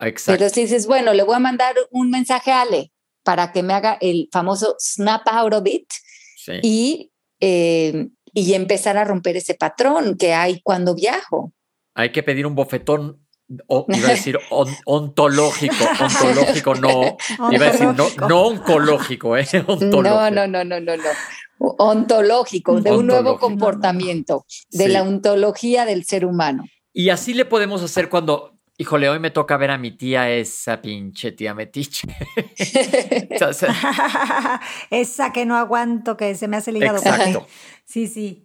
Exacto. 0.00 0.38
Pero 0.38 0.50
si 0.50 0.62
dices, 0.62 0.86
bueno, 0.86 1.12
le 1.12 1.22
voy 1.22 1.36
a 1.36 1.40
mandar 1.40 1.74
un 1.90 2.10
mensaje 2.10 2.50
a 2.50 2.62
Ale 2.62 2.92
para 3.22 3.52
que 3.52 3.62
me 3.62 3.74
haga 3.74 3.98
el 4.00 4.28
famoso 4.32 4.76
snap 4.78 5.22
out 5.28 5.54
of 5.54 5.66
it 5.66 5.90
y, 6.62 7.12
eh, 7.40 8.08
y 8.32 8.54
empezar 8.54 8.96
a 8.96 9.04
romper 9.04 9.36
ese 9.36 9.54
patrón 9.54 10.16
que 10.16 10.32
hay 10.34 10.60
cuando 10.62 10.94
viajo. 10.94 11.52
Hay 11.94 12.10
que 12.10 12.22
pedir 12.22 12.46
un 12.46 12.54
bofetón 12.54 13.24
iba 13.48 14.08
a 14.08 14.10
decir 14.10 14.38
ontológico, 14.84 15.74
ontológico 16.00 16.74
no, 16.74 17.16
iba 17.50 17.66
a 17.66 17.72
decir 17.72 17.88
no, 17.88 18.08
no 18.28 18.42
oncológico, 18.42 19.36
¿eh? 19.36 19.46
Ontológico. 19.66 20.02
No, 20.02 20.30
no, 20.30 20.46
no, 20.46 20.64
no, 20.64 20.80
no, 20.80 20.96
no 20.96 21.10
ontológico, 21.58 22.80
de 22.80 22.92
un 22.92 23.06
nuevo 23.06 23.38
comportamiento, 23.38 24.44
de 24.70 24.88
la 24.88 25.02
ontología 25.02 25.84
del 25.84 26.04
ser 26.04 26.24
humano. 26.24 26.64
Y 26.92 27.10
así 27.10 27.34
le 27.34 27.44
podemos 27.44 27.82
hacer 27.82 28.08
cuando 28.08 28.58
híjole, 28.80 29.08
hoy 29.08 29.18
me 29.18 29.30
toca 29.30 29.56
ver 29.56 29.72
a 29.72 29.78
mi 29.78 29.90
tía, 29.90 30.30
esa 30.30 30.80
pinche 30.80 31.32
tía 31.32 31.52
metiche. 31.52 32.06
esa 34.90 35.32
que 35.32 35.44
no 35.44 35.56
aguanto, 35.56 36.16
que 36.16 36.34
se 36.36 36.48
me 36.48 36.56
hace 36.56 36.70
el 36.70 36.76
hígado. 36.78 36.98
Exacto. 36.98 37.46
Sí, 37.84 38.06
sí. 38.06 38.44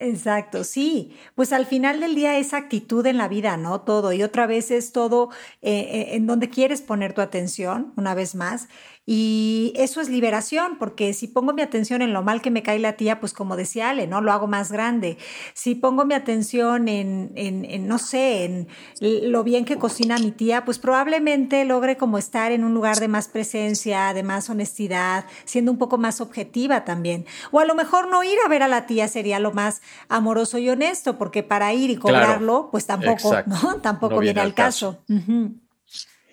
Exacto, 0.00 0.64
sí. 0.64 1.16
Pues 1.36 1.52
al 1.52 1.66
final 1.66 2.00
del 2.00 2.16
día 2.16 2.36
es 2.36 2.52
actitud 2.52 3.06
en 3.06 3.16
la 3.16 3.28
vida, 3.28 3.56
¿no? 3.56 3.82
Todo. 3.82 4.12
Y 4.12 4.24
otra 4.24 4.46
vez 4.46 4.72
es 4.72 4.92
todo 4.92 5.30
eh, 5.62 5.78
eh, 5.80 6.16
en 6.16 6.26
donde 6.26 6.50
quieres 6.50 6.82
poner 6.82 7.14
tu 7.14 7.20
atención, 7.20 7.92
una 7.96 8.14
vez 8.14 8.34
más. 8.34 8.68
Y 9.06 9.74
eso 9.76 10.00
es 10.00 10.08
liberación, 10.08 10.78
porque 10.78 11.12
si 11.12 11.28
pongo 11.28 11.52
mi 11.52 11.60
atención 11.60 12.00
en 12.00 12.14
lo 12.14 12.22
mal 12.22 12.40
que 12.40 12.50
me 12.50 12.62
cae 12.62 12.78
la 12.78 12.94
tía, 12.94 13.20
pues 13.20 13.34
como 13.34 13.54
decía 13.54 13.90
Ale, 13.90 14.06
¿no? 14.06 14.22
Lo 14.22 14.32
hago 14.32 14.46
más 14.46 14.72
grande. 14.72 15.18
Si 15.52 15.74
pongo 15.74 16.06
mi 16.06 16.14
atención 16.14 16.88
en, 16.88 17.32
en, 17.34 17.86
no 17.86 17.98
sé, 17.98 18.44
en 18.44 18.68
lo 19.00 19.44
bien 19.44 19.66
que 19.66 19.76
cocina 19.76 20.16
mi 20.16 20.30
tía, 20.30 20.64
pues 20.64 20.78
probablemente 20.78 21.66
logre 21.66 21.98
como 21.98 22.16
estar 22.16 22.50
en 22.50 22.64
un 22.64 22.72
lugar 22.72 22.98
de 22.98 23.08
más 23.08 23.28
presencia, 23.28 24.14
de 24.14 24.22
más 24.22 24.48
honestidad, 24.48 25.26
siendo 25.44 25.70
un 25.70 25.76
poco 25.76 25.98
más 25.98 26.22
objetiva 26.22 26.84
también. 26.86 27.26
O 27.50 27.60
a 27.60 27.66
lo 27.66 27.74
mejor 27.74 28.08
no 28.08 28.24
ir 28.24 28.38
a 28.42 28.48
ver 28.48 28.62
a 28.62 28.68
la 28.68 28.86
tía 28.86 29.08
sería 29.08 29.38
lo 29.38 29.52
más 29.52 29.82
amoroso 30.08 30.56
y 30.56 30.70
honesto, 30.70 31.18
porque 31.18 31.42
para 31.42 31.74
ir 31.74 31.90
y 31.90 31.96
cobrarlo, 31.96 32.70
pues 32.70 32.86
tampoco, 32.86 33.34
¿no? 33.46 33.76
Tampoco 33.82 34.18
viene, 34.20 34.40
al 34.40 34.54
caso. 34.54 35.04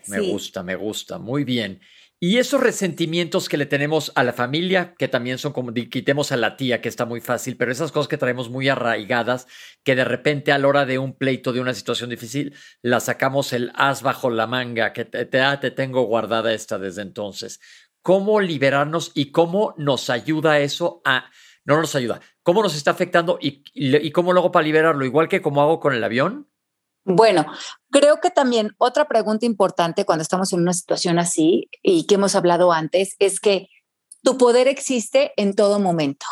Me 0.07 0.19
gusta, 0.19 0.63
me 0.63 0.75
gusta. 0.75 1.17
Muy 1.17 1.43
bien. 1.43 1.81
Y 2.23 2.37
esos 2.37 2.61
resentimientos 2.61 3.49
que 3.49 3.57
le 3.57 3.65
tenemos 3.65 4.11
a 4.13 4.23
la 4.23 4.31
familia, 4.31 4.93
que 4.95 5.07
también 5.07 5.39
son 5.39 5.53
como 5.53 5.73
quitemos 5.73 6.31
a 6.31 6.37
la 6.37 6.55
tía, 6.55 6.79
que 6.79 6.87
está 6.87 7.05
muy 7.05 7.19
fácil, 7.19 7.57
pero 7.57 7.71
esas 7.71 7.91
cosas 7.91 8.07
que 8.07 8.19
traemos 8.19 8.47
muy 8.51 8.69
arraigadas, 8.69 9.47
que 9.83 9.95
de 9.95 10.05
repente 10.05 10.51
a 10.51 10.59
la 10.59 10.67
hora 10.67 10.85
de 10.85 10.99
un 10.99 11.17
pleito, 11.17 11.51
de 11.51 11.61
una 11.61 11.73
situación 11.73 12.11
difícil, 12.11 12.53
la 12.83 12.99
sacamos 12.99 13.53
el 13.53 13.71
as 13.73 14.03
bajo 14.03 14.29
la 14.29 14.45
manga, 14.45 14.93
que 14.93 15.03
te, 15.03 15.25
te, 15.25 15.39
ah, 15.41 15.59
te 15.59 15.71
tengo 15.71 16.03
guardada 16.03 16.53
esta 16.53 16.77
desde 16.77 17.01
entonces. 17.01 17.59
¿Cómo 18.03 18.39
liberarnos 18.39 19.11
y 19.15 19.31
cómo 19.31 19.73
nos 19.79 20.11
ayuda 20.11 20.59
eso 20.59 21.01
a... 21.03 21.31
No 21.65 21.77
nos 21.81 21.95
ayuda. 21.95 22.21
¿Cómo 22.43 22.61
nos 22.61 22.75
está 22.75 22.91
afectando 22.91 23.39
y, 23.41 23.63
y, 23.73 23.95
y 23.95 24.11
cómo 24.11 24.31
luego 24.31 24.51
para 24.51 24.65
liberarlo? 24.65 25.05
Igual 25.05 25.27
que 25.27 25.41
como 25.41 25.63
hago 25.63 25.79
con 25.79 25.93
el 25.93 26.03
avión. 26.03 26.50
Bueno, 27.03 27.45
creo 27.89 28.19
que 28.19 28.29
también 28.29 28.71
otra 28.77 29.07
pregunta 29.07 29.45
importante 29.45 30.05
cuando 30.05 30.21
estamos 30.21 30.53
en 30.53 30.61
una 30.61 30.73
situación 30.73 31.17
así 31.17 31.67
y 31.81 32.05
que 32.05 32.15
hemos 32.15 32.35
hablado 32.35 32.71
antes 32.71 33.15
es 33.19 33.39
que 33.39 33.67
tu 34.23 34.37
poder 34.37 34.67
existe 34.67 35.33
en 35.35 35.55
todo 35.55 35.79
momento. 35.79 36.25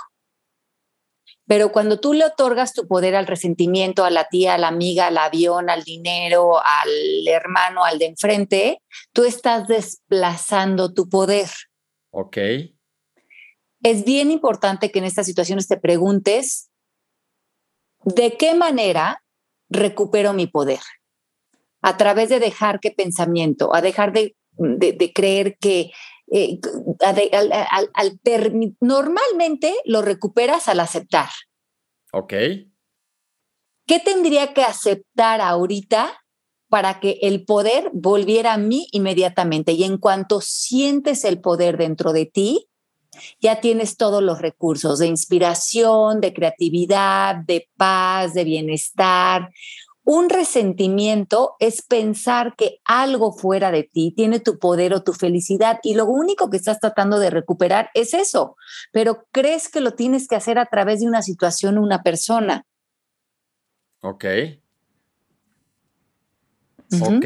Pero 1.47 1.71
cuando 1.71 1.99
tú 1.99 2.13
le 2.13 2.25
otorgas 2.25 2.73
tu 2.73 2.87
poder 2.87 3.15
al 3.15 3.25
resentimiento, 3.25 4.05
a 4.05 4.11
la 4.11 4.25
tía, 4.25 4.53
a 4.53 4.57
la 4.59 4.67
amiga, 4.67 5.07
al 5.07 5.17
avión, 5.17 5.71
al 5.71 5.83
dinero, 5.83 6.59
al 6.63 7.27
hermano, 7.27 7.83
al 7.83 7.97
de 7.97 8.05
enfrente, 8.05 8.83
tú 9.13 9.23
estás 9.23 9.67
desplazando 9.67 10.93
tu 10.93 11.09
poder. 11.09 11.49
Ok. 12.11 12.37
Es 13.81 14.05
bien 14.05 14.29
importante 14.29 14.91
que 14.91 14.99
en 14.99 15.05
estas 15.05 15.25
situaciones 15.25 15.67
te 15.67 15.77
preguntes 15.77 16.69
de 18.03 18.37
qué 18.37 18.53
manera 18.53 19.23
recupero 19.69 20.33
mi 20.33 20.47
poder 20.47 20.79
a 21.81 21.97
través 21.97 22.29
de 22.29 22.39
dejar 22.39 22.79
que 22.79 22.91
pensamiento, 22.91 23.73
a 23.73 23.81
dejar 23.81 24.11
de, 24.11 24.35
de, 24.51 25.13
creer 25.13 25.57
que 25.59 25.91
eh, 26.31 26.59
al, 26.99 27.51
al, 27.93 28.19
normalmente 28.81 29.75
lo 29.85 30.01
recuperas 30.01 30.67
al 30.67 30.79
aceptar. 30.81 31.29
Ok. 32.11 32.33
¿Qué 33.87 33.99
tendría 33.99 34.53
que 34.53 34.63
aceptar 34.63 35.41
ahorita 35.41 36.21
para 36.69 36.99
que 36.99 37.17
el 37.21 37.45
poder 37.45 37.89
volviera 37.93 38.53
a 38.53 38.57
mí 38.57 38.87
inmediatamente? 38.91 39.71
Y 39.71 39.83
en 39.83 39.97
cuanto 39.97 40.41
sientes 40.41 41.23
el 41.23 41.41
poder 41.41 41.77
dentro 41.77 42.13
de 42.13 42.25
ti, 42.25 42.68
ya 43.39 43.61
tienes 43.61 43.97
todos 43.97 44.21
los 44.23 44.41
recursos 44.41 44.99
de 44.99 45.07
inspiración, 45.07 46.21
de 46.21 46.33
creatividad, 46.33 47.35
de 47.35 47.69
paz, 47.77 48.33
de 48.33 48.43
bienestar. 48.43 49.49
Un 50.03 50.29
resentimiento 50.29 51.55
es 51.59 51.83
pensar 51.83 52.55
que 52.55 52.79
algo 52.83 53.31
fuera 53.31 53.69
de 53.69 53.83
ti 53.83 54.11
tiene 54.15 54.39
tu 54.39 54.57
poder 54.57 54.93
o 54.93 55.03
tu 55.03 55.13
felicidad 55.13 55.79
y 55.83 55.93
lo 55.93 56.05
único 56.05 56.49
que 56.49 56.57
estás 56.57 56.79
tratando 56.79 57.19
de 57.19 57.29
recuperar 57.29 57.91
es 57.93 58.15
eso, 58.15 58.55
pero 58.91 59.27
crees 59.31 59.69
que 59.69 59.81
lo 59.81 59.91
tienes 59.91 60.27
que 60.27 60.35
hacer 60.35 60.57
a 60.57 60.65
través 60.65 61.01
de 61.01 61.07
una 61.07 61.21
situación 61.21 61.77
o 61.77 61.83
una 61.83 62.01
persona. 62.01 62.65
Ok. 64.01 64.25
Ok. 67.01 67.25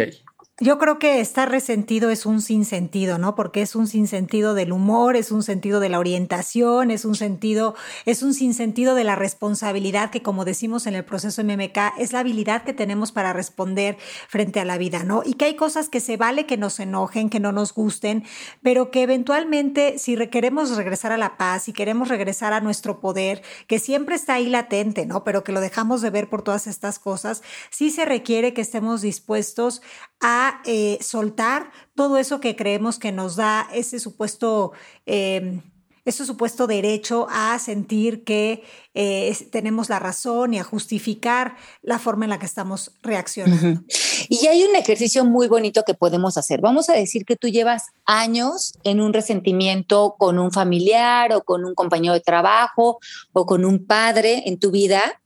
Yo 0.60 0.78
creo 0.78 1.00
que 1.00 1.20
estar 1.20 1.50
resentido 1.50 2.12
es 2.12 2.28
un 2.28 2.40
sinsentido, 2.40 3.18
¿no? 3.18 3.34
Porque 3.34 3.64
es 3.64 3.76
un 3.76 3.88
sinsentido 3.88 4.54
del 4.54 4.72
humor, 4.72 5.16
es 5.16 5.32
un 5.32 5.42
sentido 5.42 5.80
de 5.80 5.90
la 5.90 5.98
orientación, 5.98 6.92
es 6.92 7.06
un 7.06 7.16
sentido, 7.16 7.74
es 8.06 8.22
un 8.22 8.36
sinsentido 8.36 8.94
de 8.94 9.04
la 9.04 9.16
responsabilidad 9.16 10.12
que, 10.12 10.22
como 10.22 10.46
decimos 10.46 10.86
en 10.86 10.94
el 10.94 11.06
proceso 11.06 11.44
MMK, 11.44 11.98
es 11.98 12.14
la 12.14 12.20
habilidad 12.20 12.66
que 12.66 12.74
tenemos 12.74 13.12
para 13.12 13.34
responder 13.34 13.98
frente 14.30 14.60
a 14.60 14.66
la 14.66 14.78
vida, 14.78 15.04
¿no? 15.04 15.24
Y 15.26 15.34
que 15.34 15.46
hay 15.46 15.56
cosas 15.56 15.90
que 15.90 16.00
se 16.00 16.18
vale 16.18 16.46
que 16.46 16.56
nos 16.56 16.80
enojen, 16.80 17.32
que 17.32 17.40
no 17.40 17.52
nos 17.52 17.74
gusten, 17.74 18.24
pero 18.62 18.92
que 18.92 19.02
eventualmente, 19.02 19.98
si 19.98 20.16
queremos 20.28 20.78
regresar 20.78 21.12
a 21.12 21.18
la 21.18 21.36
paz, 21.36 21.64
si 21.64 21.74
queremos 21.74 22.10
regresar 22.10 22.54
a 22.54 22.62
nuestro 22.62 23.00
poder, 23.00 23.42
que 23.66 23.80
siempre 23.80 24.14
está 24.14 24.36
ahí 24.36 24.50
latente, 24.50 25.08
¿no? 25.08 25.24
Pero 25.24 25.44
que 25.44 25.52
lo 25.52 25.62
dejamos 25.62 26.04
de 26.04 26.12
ver 26.12 26.30
por 26.30 26.44
todas 26.44 26.68
estas 26.68 27.00
cosas, 27.00 27.42
sí 27.72 27.90
se 27.90 28.06
requiere 28.06 28.54
que 28.54 28.62
estemos 28.62 29.02
dispuestos 29.02 29.82
a 30.22 30.43
eh, 30.66 30.98
soltar 31.02 31.72
todo 31.96 32.18
eso 32.18 32.40
que 32.40 32.56
creemos 32.56 33.00
que 33.00 33.12
nos 33.12 33.36
da 33.36 33.68
ese 33.74 34.00
supuesto, 34.00 34.72
eh, 35.06 35.62
ese 36.06 36.26
supuesto 36.26 36.68
derecho 36.68 37.28
a 37.30 37.58
sentir 37.60 38.24
que 38.24 38.64
eh, 38.94 39.36
tenemos 39.52 39.90
la 39.90 40.00
razón 40.00 40.54
y 40.54 40.60
a 40.60 40.64
justificar 40.64 41.56
la 41.82 42.00
forma 42.00 42.26
en 42.26 42.32
la 42.32 42.40
que 42.40 42.46
estamos 42.46 42.92
reaccionando. 43.02 43.84
Y 44.30 44.48
hay 44.48 44.64
un 44.64 44.76
ejercicio 44.76 45.26
muy 45.26 45.48
bonito 45.48 45.84
que 45.86 45.94
podemos 45.94 46.38
hacer. 46.38 46.62
Vamos 46.62 46.90
a 46.90 46.94
decir 46.94 47.26
que 47.26 47.36
tú 47.36 47.48
llevas 47.48 47.88
años 48.06 48.74
en 48.84 49.02
un 49.02 49.14
resentimiento 49.14 50.16
con 50.18 50.40
un 50.40 50.52
familiar 50.52 51.34
o 51.34 51.44
con 51.44 51.66
un 51.66 51.76
compañero 51.76 52.14
de 52.14 52.22
trabajo 52.22 53.00
o 53.32 53.46
con 53.46 53.66
un 53.66 53.86
padre 53.86 54.44
en 54.46 54.60
tu 54.60 54.72
vida. 54.72 55.22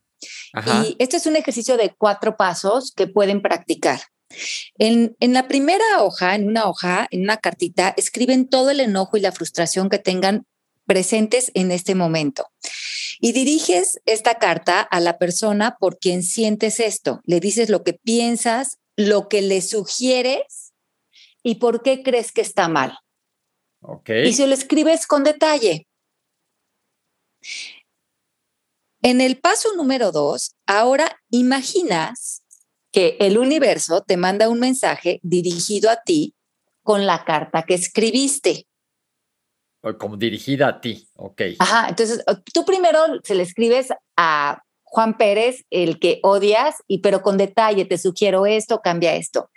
Y 0.82 0.96
este 0.98 1.16
es 1.16 1.26
un 1.26 1.36
ejercicio 1.36 1.76
de 1.76 1.94
cuatro 1.96 2.36
pasos 2.36 2.92
que 2.92 3.06
pueden 3.06 3.42
practicar. 3.42 4.00
En, 4.78 5.16
la 5.20 5.48
primera 5.48 6.02
hoja, 6.02 6.34
en 6.34 6.48
una 6.48 6.68
hoja, 6.68 7.06
en 7.10 7.22
una 7.22 7.38
cartita, 7.38 7.94
escriben 7.96 8.48
todo 8.48 8.70
el 8.70 8.80
enojo 8.80 9.16
y 9.16 9.20
la 9.20 9.32
frustración 9.32 9.88
que 9.88 9.98
tengan 9.98 10.46
presentes 10.86 11.50
en 11.54 11.70
este 11.70 11.94
momento. 11.94 12.46
Y 13.20 13.32
diriges 13.32 14.00
esta 14.06 14.38
carta 14.38 14.80
a 14.80 15.00
la 15.00 15.18
persona 15.18 15.76
por 15.78 15.98
quien 15.98 16.22
sientes 16.22 16.80
esto. 16.80 17.20
Le 17.24 17.40
dices 17.40 17.68
lo 17.68 17.82
que 17.82 17.94
piensas, 17.94 18.78
lo 18.96 19.28
que 19.28 19.42
le 19.42 19.60
sugieres 19.60 20.72
y 21.42 21.56
por 21.56 21.82
qué 21.82 22.02
crees 22.02 22.32
que 22.32 22.42
está 22.42 22.68
mal. 22.68 22.98
Okay. 23.80 24.28
Y 24.28 24.32
se 24.32 24.46
lo 24.46 24.54
escribes 24.54 25.06
con 25.06 25.24
detalle. 25.24 25.86
En 29.02 29.20
el 29.20 29.38
paso 29.38 29.74
número 29.76 30.10
dos, 30.10 30.56
ahora 30.66 31.20
imaginas 31.30 32.42
que 32.92 33.16
el 33.20 33.38
universo 33.38 34.02
te 34.02 34.16
manda 34.16 34.48
un 34.48 34.60
mensaje 34.60 35.20
dirigido 35.22 35.90
a 35.90 36.02
ti 36.02 36.34
con 36.82 37.06
la 37.06 37.24
carta 37.24 37.64
que 37.64 37.74
escribiste. 37.74 38.66
Como 39.98 40.16
dirigida 40.16 40.68
a 40.68 40.80
ti, 40.80 41.08
ok. 41.14 41.42
Ajá, 41.58 41.88
entonces 41.88 42.24
tú 42.52 42.64
primero 42.64 42.98
se 43.22 43.34
le 43.34 43.42
escribes 43.42 43.88
a 44.16 44.62
Juan 44.82 45.16
Pérez, 45.16 45.64
el 45.70 45.98
que 46.00 46.18
odias, 46.22 46.76
y 46.86 46.98
pero 46.98 47.22
con 47.22 47.36
detalle, 47.36 47.84
te 47.84 47.98
sugiero 47.98 48.46
esto, 48.46 48.80
cambia 48.80 49.14
esto. 49.14 49.50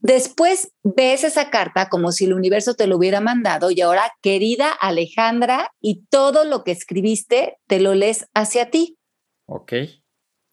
Después 0.00 0.72
ves 0.84 1.24
esa 1.24 1.50
carta 1.50 1.88
como 1.88 2.12
si 2.12 2.26
el 2.26 2.32
universo 2.32 2.74
te 2.74 2.86
lo 2.86 2.96
hubiera 2.96 3.20
mandado 3.20 3.72
y 3.72 3.80
ahora, 3.80 4.12
querida 4.22 4.70
Alejandra, 4.70 5.72
y 5.80 6.04
todo 6.08 6.44
lo 6.44 6.62
que 6.62 6.70
escribiste 6.70 7.58
te 7.66 7.80
lo 7.80 7.94
lees 7.94 8.26
hacia 8.34 8.70
ti. 8.70 8.96
Ok. 9.46 9.72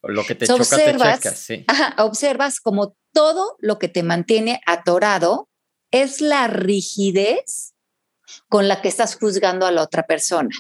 Lo 0.08 0.24
que 0.24 0.36
te 0.36 0.46
choca, 0.46 0.64
te 0.64 0.98
checa, 0.98 1.36
sí. 1.36 1.66
observas 1.98 2.60
como 2.60 2.96
todo 3.14 3.56
lo 3.60 3.80
que 3.80 3.88
te 3.88 4.04
mantiene 4.04 4.62
atorado 4.66 5.50
es 5.92 6.22
la 6.22 6.48
rigidez 6.48 7.74
con 8.50 8.68
la 8.68 8.82
que 8.82 8.88
estás 8.88 9.16
juzgando 9.16 9.66
a 9.66 9.72
la 9.72 9.82
otra 9.82 10.04
persona. 10.04 10.56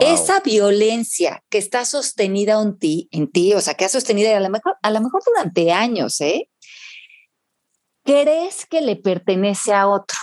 Esa 0.00 0.40
violencia 0.40 1.44
que 1.48 1.58
está 1.58 1.84
sostenida 1.84 2.60
en 2.60 2.78
ti, 2.78 3.08
en 3.12 3.30
ti, 3.30 3.54
o 3.54 3.60
sea, 3.60 3.74
que 3.74 3.84
ha 3.84 3.88
sostenido 3.88 4.34
a 4.34 4.40
lo 4.40 4.50
mejor, 4.50 4.76
a 4.82 4.90
lo 4.90 5.00
mejor 5.00 5.22
durante 5.24 5.70
años, 5.72 6.20
¿eh? 6.20 6.48
Crees 8.04 8.66
que 8.66 8.80
le 8.80 8.96
pertenece 8.96 9.72
a 9.72 9.86
otro, 9.86 10.18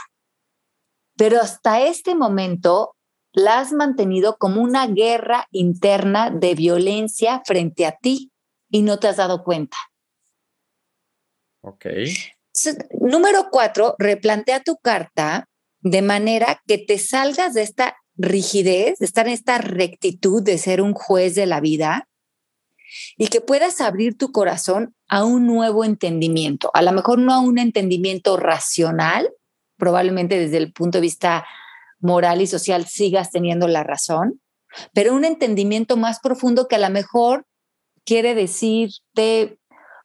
pero 1.16 1.40
hasta 1.40 1.82
este 1.82 2.16
momento 2.16 2.96
la 3.40 3.60
has 3.60 3.72
mantenido 3.72 4.38
como 4.38 4.62
una 4.62 4.88
guerra 4.88 5.48
interna 5.52 6.30
de 6.30 6.56
violencia 6.56 7.42
frente 7.46 7.86
a 7.86 7.98
ti. 7.98 8.32
y 8.72 8.84
no 8.84 9.00
te 9.00 9.08
has 9.08 9.18
dado 9.18 9.44
cuenta. 9.44 9.78
Ok. 11.62 11.88
número 13.02 13.48
cuatro, 13.52 13.96
replantea 13.98 14.62
tu 14.62 14.78
carta 14.78 15.50
de 15.82 16.04
manera 16.04 16.62
que 16.68 16.78
te 16.78 17.00
salgas 17.00 17.56
de 17.56 17.64
esta 17.64 17.98
rigidez, 18.16 19.00
de 19.00 19.06
estar 19.06 19.28
en 19.28 19.34
esta 19.34 19.58
rectitud 19.58 20.44
de 20.44 20.60
ser 20.60 20.82
un 20.82 20.94
juez 20.94 21.34
de 21.34 21.48
la 21.48 21.62
vida 21.62 22.08
y 23.18 23.28
que 23.28 23.42
puedas 23.42 23.82
abrir 23.82 24.18
tu 24.18 24.32
corazón 24.32 24.96
a 25.08 25.24
un 25.24 25.48
nuevo 25.48 25.84
entendimiento, 25.84 26.70
a 26.74 26.82
lo 26.82 26.92
mejor 26.92 27.18
no 27.20 27.34
a 27.34 27.40
un 27.40 27.58
entendimiento 27.58 28.38
racional, 28.38 29.32
probablemente 29.78 30.38
desde 30.38 30.58
el 30.58 30.74
punto 30.74 30.98
de 30.98 31.04
vista 31.04 31.46
moral 32.00 32.42
y 32.42 32.48
social 32.48 32.86
sigas 32.86 33.32
teniendo 33.32 33.68
la 33.68 33.84
razón, 33.84 34.42
pero 34.94 35.14
un 35.14 35.26
entendimiento 35.26 35.98
más 35.98 36.20
profundo 36.20 36.68
que 36.68 36.76
a 36.76 36.80
lo 36.80 36.90
mejor 36.90 37.46
quiere 38.06 38.36
decirte, 38.36 39.60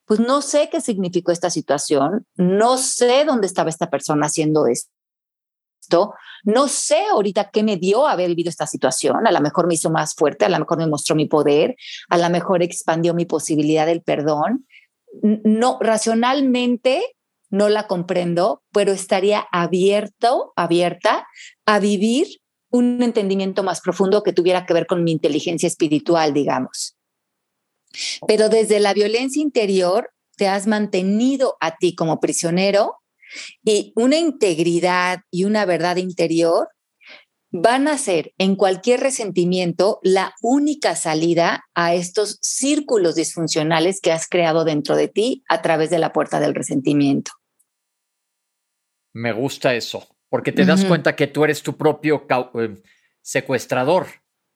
pues 0.07 0.21
no 0.21 0.43
sé 0.43 0.69
qué 0.71 0.81
significó 0.81 1.33
esta 1.33 1.51
situación, 1.51 2.27
no 2.37 2.77
sé 2.77 3.25
dónde 3.25 3.47
estaba 3.47 3.71
esta 3.71 3.91
persona 3.91 4.27
haciendo 4.27 4.67
esto, 4.67 6.15
no 6.45 6.69
sé 6.69 6.99
ahorita 7.11 7.51
qué 7.51 7.63
me 7.63 7.77
dio 7.77 8.07
haber 8.07 8.29
vivido 8.29 8.51
esta 8.51 8.67
situación, 8.67 9.27
a 9.27 9.33
lo 9.33 9.41
mejor 9.41 9.67
me 9.67 9.75
hizo 9.75 9.91
más 9.91 10.15
fuerte, 10.15 10.45
a 10.45 10.51
lo 10.51 10.59
mejor 10.59 10.79
me 10.79 10.87
mostró 10.87 11.17
mi 11.17 11.27
poder, 11.27 11.77
a 12.09 12.19
lo 12.19 12.29
mejor 12.31 12.63
expandió 12.63 13.15
mi 13.15 13.25
posibilidad 13.25 13.87
del 13.87 14.03
perdón. 14.03 14.67
No, 15.23 15.79
racionalmente 15.81 17.17
no 17.55 17.69
la 17.69 17.87
comprendo, 17.87 18.63
pero 18.73 18.93
estaría 18.93 19.47
abierto, 19.53 20.53
abierta 20.57 21.27
a 21.65 21.79
vivir 21.79 22.27
un 22.71 23.01
entendimiento 23.01 23.63
más 23.63 23.81
profundo 23.81 24.25
que 24.25 24.33
tuviera 24.33 24.67
que 24.67 24.75
ver 24.75 24.87
con 24.87 25.05
mi 25.05 25.13
inteligencia 25.13 25.69
espiritual, 25.69 26.35
digamos. 26.35 26.97
Pero 28.27 28.49
desde 28.49 28.81
la 28.81 28.93
violencia 28.93 29.41
interior 29.41 30.11
te 30.37 30.49
has 30.49 30.67
mantenido 30.67 31.57
a 31.61 31.77
ti 31.77 31.95
como 31.95 32.19
prisionero 32.19 32.97
y 33.63 33.93
una 33.95 34.17
integridad 34.17 35.21
y 35.31 35.45
una 35.45 35.65
verdad 35.65 35.97
interior 35.97 36.69
van 37.53 37.87
a 37.87 37.99
ser 37.99 38.33
en 38.37 38.57
cualquier 38.57 38.99
resentimiento 38.99 40.01
la 40.03 40.35
única 40.43 40.97
salida 40.97 41.63
a 41.73 41.95
estos 41.95 42.39
círculos 42.43 43.15
disfuncionales 43.15 44.01
que 44.01 44.11
has 44.11 44.27
creado 44.29 44.65
dentro 44.65 44.97
de 44.97 45.07
ti 45.07 45.45
a 45.49 45.63
través 45.63 45.91
de 45.91 46.01
la 46.01 46.13
puerta 46.13 46.41
del 46.41 46.57
resentimiento. 46.57 47.31
Me 49.15 49.33
gusta 49.33 49.75
eso, 49.75 50.07
porque 50.29 50.53
te 50.53 50.67
das 50.67 50.85
cuenta 50.85 51.17
que 51.17 51.29
tú 51.29 51.45
eres 51.45 51.63
tu 51.63 51.77
propio 51.77 52.27
eh, 52.55 52.83
secuestrador. 53.23 54.09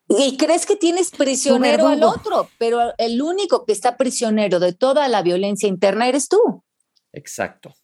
Y 0.09 0.37
crees 0.37 0.67
que 0.67 0.75
tienes 0.75 1.11
prisionero 1.11 1.87
al 1.87 2.03
otro, 2.03 2.49
pero 2.59 2.93
el 2.99 3.23
único 3.23 3.65
que 3.65 3.73
está 3.73 3.97
prisionero 3.97 4.59
de 4.59 4.73
toda 4.73 5.07
la 5.09 5.23
violencia 5.23 5.69
interna 5.69 6.09
eres 6.09 6.29
tú. 6.29 6.65
Exacto. 7.13 7.75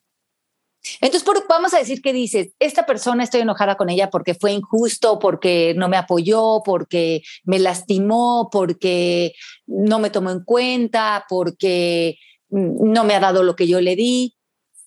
Entonces, 1.00 1.26
vamos 1.48 1.74
a 1.74 1.78
decir 1.78 2.02
que 2.02 2.12
dices, 2.12 2.52
esta 2.58 2.84
persona 2.86 3.24
estoy 3.24 3.40
enojada 3.40 3.76
con 3.76 3.88
ella 3.88 4.10
porque 4.10 4.34
fue 4.34 4.52
injusto, 4.52 5.18
porque 5.18 5.74
no 5.76 5.88
me 5.88 5.96
apoyó, 5.96 6.60
porque 6.64 7.22
me 7.44 7.58
lastimó, 7.58 8.48
porque 8.50 9.32
no 9.66 9.98
me 9.98 10.10
tomó 10.10 10.30
en 10.30 10.44
cuenta, 10.44 11.24
porque 11.28 12.18
no 12.48 13.04
me 13.04 13.14
ha 13.14 13.20
dado 13.20 13.42
lo 13.42 13.56
que 13.56 13.66
yo 13.66 13.80
le 13.80 13.96
di. 13.96 14.36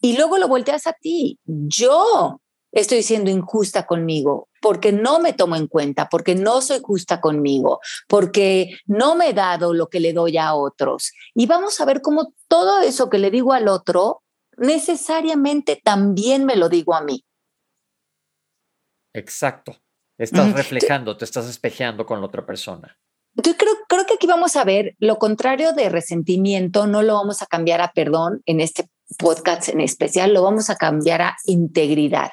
Y 0.01 0.15
luego 0.15 0.37
lo 0.37 0.47
volteas 0.47 0.87
a 0.87 0.93
ti. 0.93 1.39
Yo 1.45 2.41
estoy 2.71 3.01
siendo 3.03 3.31
injusta 3.31 3.85
conmigo 3.85 4.49
porque 4.61 4.91
no 4.91 5.19
me 5.19 5.33
tomo 5.33 5.55
en 5.55 5.67
cuenta, 5.67 6.09
porque 6.09 6.35
no 6.35 6.61
soy 6.61 6.79
justa 6.81 7.21
conmigo, 7.21 7.79
porque 8.07 8.77
no 8.85 9.15
me 9.15 9.29
he 9.29 9.33
dado 9.33 9.73
lo 9.73 9.87
que 9.87 9.99
le 9.99 10.13
doy 10.13 10.37
a 10.37 10.53
otros. 10.53 11.11
Y 11.33 11.45
vamos 11.45 11.79
a 11.79 11.85
ver 11.85 12.01
cómo 12.01 12.33
todo 12.47 12.81
eso 12.81 13.09
que 13.09 13.19
le 13.19 13.31
digo 13.31 13.53
al 13.53 13.67
otro 13.67 14.23
necesariamente 14.57 15.79
también 15.83 16.45
me 16.45 16.55
lo 16.55 16.69
digo 16.69 16.95
a 16.95 17.01
mí. 17.01 17.23
Exacto. 19.13 19.75
Estás 20.17 20.51
reflejando, 20.53 21.15
te 21.15 21.25
estás 21.25 21.47
espejeando 21.47 22.05
con 22.05 22.19
la 22.19 22.25
otra 22.25 22.43
persona. 22.43 22.99
Yo 23.35 23.55
creo, 23.55 23.73
creo 23.87 24.05
que 24.07 24.15
aquí 24.15 24.25
vamos 24.25 24.55
a 24.55 24.63
ver 24.63 24.95
lo 24.97 25.19
contrario 25.19 25.73
de 25.73 25.89
resentimiento, 25.89 26.87
no 26.87 27.03
lo 27.03 27.13
vamos 27.13 27.43
a 27.43 27.45
cambiar 27.45 27.81
a 27.81 27.91
perdón 27.93 28.41
en 28.47 28.59
este 28.59 28.89
podcast 29.17 29.69
en 29.69 29.81
especial, 29.81 30.33
lo 30.33 30.43
vamos 30.43 30.69
a 30.69 30.75
cambiar 30.75 31.21
a 31.21 31.37
integridad 31.45 32.29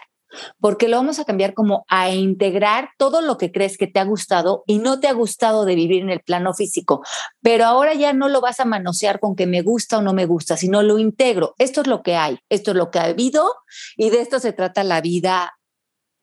porque 0.60 0.88
lo 0.88 0.96
vamos 0.96 1.18
a 1.18 1.24
cambiar 1.24 1.54
como 1.54 1.84
a 1.88 2.10
integrar 2.10 2.90
todo 2.98 3.20
lo 3.20 3.38
que 3.38 3.52
crees 3.52 3.76
que 3.76 3.86
te 3.86 4.00
ha 4.00 4.04
gustado 4.04 4.64
y 4.66 4.78
no 4.78 5.00
te 5.00 5.08
ha 5.08 5.12
gustado 5.12 5.64
de 5.64 5.74
vivir 5.74 6.02
en 6.02 6.10
el 6.10 6.20
plano 6.20 6.54
físico, 6.54 7.02
pero 7.40 7.64
ahora 7.64 7.94
ya 7.94 8.12
no 8.12 8.28
lo 8.28 8.40
vas 8.40 8.60
a 8.60 8.64
manosear 8.64 9.20
con 9.20 9.36
que 9.36 9.46
me 9.46 9.62
gusta 9.62 9.98
o 9.98 10.02
no 10.02 10.12
me 10.12 10.26
gusta, 10.26 10.56
sino 10.56 10.82
lo 10.82 10.98
integro. 10.98 11.54
Esto 11.58 11.82
es 11.82 11.86
lo 11.86 12.02
que 12.02 12.16
hay, 12.16 12.38
esto 12.48 12.72
es 12.72 12.76
lo 12.76 12.90
que 12.90 12.98
ha 12.98 13.04
habido 13.04 13.50
y 13.96 14.10
de 14.10 14.20
esto 14.20 14.40
se 14.40 14.52
trata 14.52 14.84
la 14.84 15.00
vida 15.00 15.58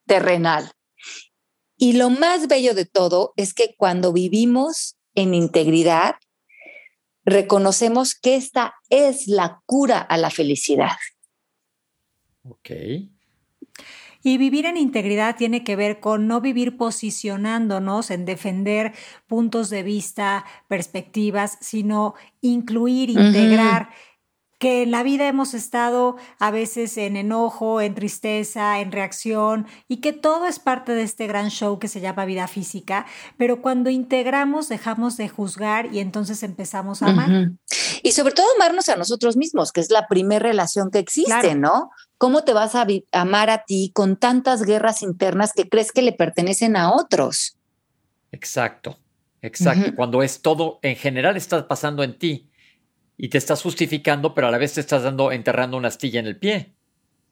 terrenal. 0.06 0.72
Y 1.76 1.94
lo 1.94 2.10
más 2.10 2.46
bello 2.46 2.74
de 2.74 2.84
todo 2.84 3.32
es 3.36 3.54
que 3.54 3.74
cuando 3.76 4.12
vivimos 4.12 4.96
en 5.14 5.34
integridad, 5.34 6.14
reconocemos 7.24 8.14
que 8.14 8.36
esta 8.36 8.74
es 8.90 9.26
la 9.26 9.62
cura 9.66 9.98
a 9.98 10.16
la 10.16 10.30
felicidad. 10.30 10.96
Ok. 12.42 12.70
Y 14.24 14.38
vivir 14.38 14.66
en 14.66 14.76
integridad 14.76 15.36
tiene 15.36 15.64
que 15.64 15.74
ver 15.74 15.98
con 15.98 16.28
no 16.28 16.40
vivir 16.40 16.76
posicionándonos 16.76 18.10
en 18.12 18.24
defender 18.24 18.92
puntos 19.26 19.68
de 19.68 19.82
vista, 19.82 20.44
perspectivas, 20.68 21.58
sino 21.60 22.14
incluir, 22.40 23.10
integrar. 23.10 23.90
Que 24.62 24.84
en 24.84 24.92
la 24.92 25.02
vida 25.02 25.26
hemos 25.26 25.54
estado 25.54 26.14
a 26.38 26.52
veces 26.52 26.96
en 26.96 27.16
enojo, 27.16 27.80
en 27.80 27.96
tristeza, 27.96 28.78
en 28.78 28.92
reacción 28.92 29.66
y 29.88 29.96
que 29.96 30.12
todo 30.12 30.46
es 30.46 30.60
parte 30.60 30.92
de 30.92 31.02
este 31.02 31.26
gran 31.26 31.50
show 31.50 31.80
que 31.80 31.88
se 31.88 32.00
llama 32.00 32.26
vida 32.26 32.46
física, 32.46 33.04
pero 33.36 33.60
cuando 33.60 33.90
integramos 33.90 34.68
dejamos 34.68 35.16
de 35.16 35.28
juzgar 35.28 35.92
y 35.92 35.98
entonces 35.98 36.44
empezamos 36.44 37.02
a 37.02 37.08
amar. 37.08 37.50
Y 38.04 38.12
sobre 38.12 38.34
todo 38.34 38.46
amarnos 38.54 38.88
a 38.88 38.94
nosotros 38.94 39.36
mismos, 39.36 39.72
que 39.72 39.80
es 39.80 39.90
la 39.90 40.06
primera 40.06 40.44
relación 40.44 40.92
que 40.92 41.00
existe, 41.00 41.56
¿no? 41.56 41.90
¿Cómo 42.16 42.44
te 42.44 42.52
vas 42.52 42.76
a 42.76 42.86
amar 43.10 43.50
a 43.50 43.64
ti 43.64 43.90
con 43.92 44.16
tantas 44.16 44.62
guerras 44.62 45.02
internas 45.02 45.54
que 45.54 45.68
crees 45.68 45.90
que 45.90 46.02
le 46.02 46.12
pertenecen 46.12 46.76
a 46.76 46.92
otros? 46.92 47.56
Exacto, 48.30 48.96
exacto. 49.40 49.92
Cuando 49.96 50.22
es 50.22 50.40
todo, 50.40 50.78
en 50.82 50.94
general 50.94 51.36
está 51.36 51.66
pasando 51.66 52.04
en 52.04 52.16
ti 52.16 52.48
y 53.22 53.28
te 53.28 53.38
estás 53.38 53.62
justificando, 53.62 54.34
pero 54.34 54.48
a 54.48 54.50
la 54.50 54.58
vez 54.58 54.74
te 54.74 54.80
estás 54.80 55.04
dando, 55.04 55.30
enterrando 55.30 55.76
una 55.76 55.86
astilla 55.86 56.18
en 56.18 56.26
el 56.26 56.40
pie. 56.40 56.72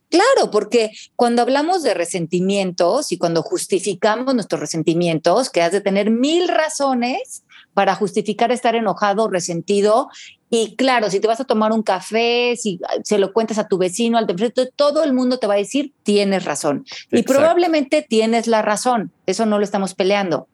Claro, 0.09 0.53
porque 0.53 0.93
cuando 1.17 1.43
hablamos 1.43 1.83
de 1.83 1.95
resentimientos 1.95 3.11
y 3.11 3.19
cuando 3.19 3.43
justificamos 3.43 4.33
nuestros 4.33 4.61
resentimientos, 4.61 5.51
que 5.51 5.63
has 5.63 5.73
de 5.73 5.81
tener 5.81 6.13
mil 6.13 6.47
razones 6.47 7.43
para 7.75 7.97
justificar 7.97 8.53
estar 8.53 8.77
enojado, 8.77 9.29
resentido. 9.29 10.11
Y 10.49 10.77
claro, 10.77 11.11
si 11.11 11.19
te 11.19 11.27
vas 11.27 11.41
a 11.41 11.45
tomar 11.45 11.73
un 11.73 11.83
café, 11.83 12.55
si 12.57 12.79
se 13.03 13.19
lo 13.19 13.33
cuentas 13.33 13.59
a 13.59 13.67
tu 13.67 13.77
vecino, 13.77 14.17
al 14.17 14.29
de 14.29 14.71
todo 14.77 15.03
el 15.03 15.13
mundo 15.13 15.39
te 15.39 15.49
va 15.49 15.55
a 15.55 15.57
decir, 15.57 15.93
tienes 16.05 16.45
razón. 16.45 16.85
Y 17.11 17.25
probablemente 17.25 18.07
tienes 18.09 18.47
la 18.47 18.63
razón. 18.63 19.11
Eso 19.27 19.45
no 19.45 19.59
lo 19.59 19.65
estamos 19.65 19.95
peleando. 19.95 20.47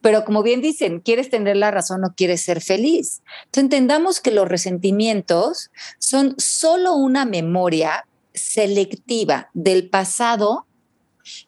Pero 0.00 0.24
como 0.24 0.42
bien 0.42 0.60
dicen, 0.60 1.00
quieres 1.00 1.30
tener 1.30 1.56
la 1.56 1.70
razón 1.70 2.04
o 2.04 2.14
quieres 2.14 2.42
ser 2.42 2.60
feliz. 2.60 3.22
Entonces 3.44 3.64
entendamos 3.64 4.20
que 4.20 4.30
los 4.30 4.48
resentimientos 4.48 5.70
son 5.98 6.34
solo 6.38 6.94
una 6.94 7.24
memoria 7.24 8.06
selectiva 8.34 9.50
del 9.54 9.88
pasado 9.88 10.66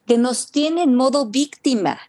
que 0.05 0.17
nos 0.17 0.51
tiene 0.51 0.83
en 0.83 0.95
modo 0.95 1.27
víctima 1.27 1.99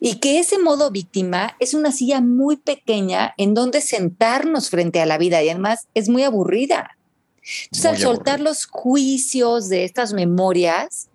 y 0.00 0.16
que 0.16 0.38
ese 0.38 0.58
modo 0.58 0.90
víctima 0.90 1.56
es 1.60 1.74
una 1.74 1.92
silla 1.92 2.20
muy 2.20 2.56
pequeña 2.56 3.34
en 3.38 3.54
donde 3.54 3.80
sentarnos 3.80 4.70
frente 4.70 5.00
a 5.00 5.06
la 5.06 5.18
vida 5.18 5.42
y 5.42 5.48
además 5.48 5.88
es 5.94 6.08
muy 6.08 6.24
aburrida. 6.24 6.96
Entonces, 7.64 7.86
al 7.86 7.98
soltar 7.98 8.40
los 8.40 8.66
juicios 8.66 9.68
de 9.68 9.84
estas 9.84 10.12
memorias, 10.12 11.08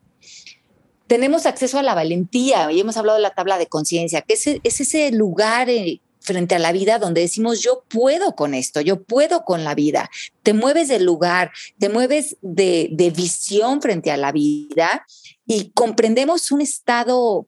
tenemos 1.14 1.46
acceso 1.46 1.78
a 1.78 1.84
la 1.84 1.94
valentía. 1.94 2.72
Y 2.72 2.80
hemos 2.80 2.98
hablado 2.98 3.18
de 3.18 3.22
la 3.22 3.36
tabla 3.36 3.60
de 3.60 3.68
conciencia, 3.68 4.24
que 4.24 4.34
es, 4.34 4.48
es, 4.48 4.82
ese 4.82 5.12
lugar 5.12 5.70
eh, 5.70 6.02
frente 6.20 6.56
a 6.56 6.60
la 6.60 6.72
vida 6.72 6.98
donde 6.98 7.22
decimos, 7.22 7.62
yo 7.62 7.84
puedo 7.88 8.36
con 8.36 8.56
esto, 8.56 8.82
yo 8.82 9.04
puedo 9.04 9.46
con 9.46 9.64
la 9.64 9.76
vida. 9.76 10.10
Te 10.42 10.54
mueves 10.54 10.88
del 10.88 11.06
lugar, 11.06 11.52
te 11.78 11.90
mueves 11.90 12.38
de, 12.42 12.90
de 12.94 13.12
visión 13.12 13.80
frente 13.80 14.10
a 14.10 14.18
la 14.18 14.32
vida 14.32 15.06
y 15.46 15.70
comprendemos 15.76 16.52
un 16.52 16.62
estado 16.62 17.46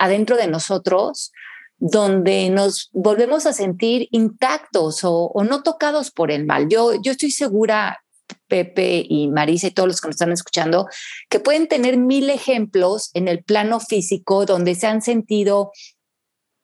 adentro 0.00 0.36
de 0.36 0.48
nosotros 0.48 1.30
donde 1.78 2.50
nos 2.50 2.90
volvemos 2.92 3.46
a 3.46 3.52
sentir 3.52 4.08
intactos 4.10 5.02
o, 5.04 5.32
no 5.48 5.62
tocados 5.62 6.10
por 6.10 6.32
el 6.32 6.44
mal. 6.44 6.66
Yo, 6.68 7.00
yo 7.00 7.12
estoy 7.12 7.30
segura, 7.30 8.02
Pepe 8.48 9.04
y 9.08 9.28
Marisa 9.28 9.68
y 9.68 9.70
todos 9.70 9.88
los 9.88 10.00
que 10.00 10.08
nos 10.08 10.14
están 10.14 10.32
escuchando, 10.32 10.86
que 11.28 11.40
pueden 11.40 11.68
tener 11.68 11.96
mil 11.96 12.30
ejemplos 12.30 13.10
en 13.14 13.28
el 13.28 13.42
plano 13.44 13.80
físico 13.80 14.46
donde 14.46 14.74
se 14.74 14.86
han 14.86 15.02
sentido 15.02 15.72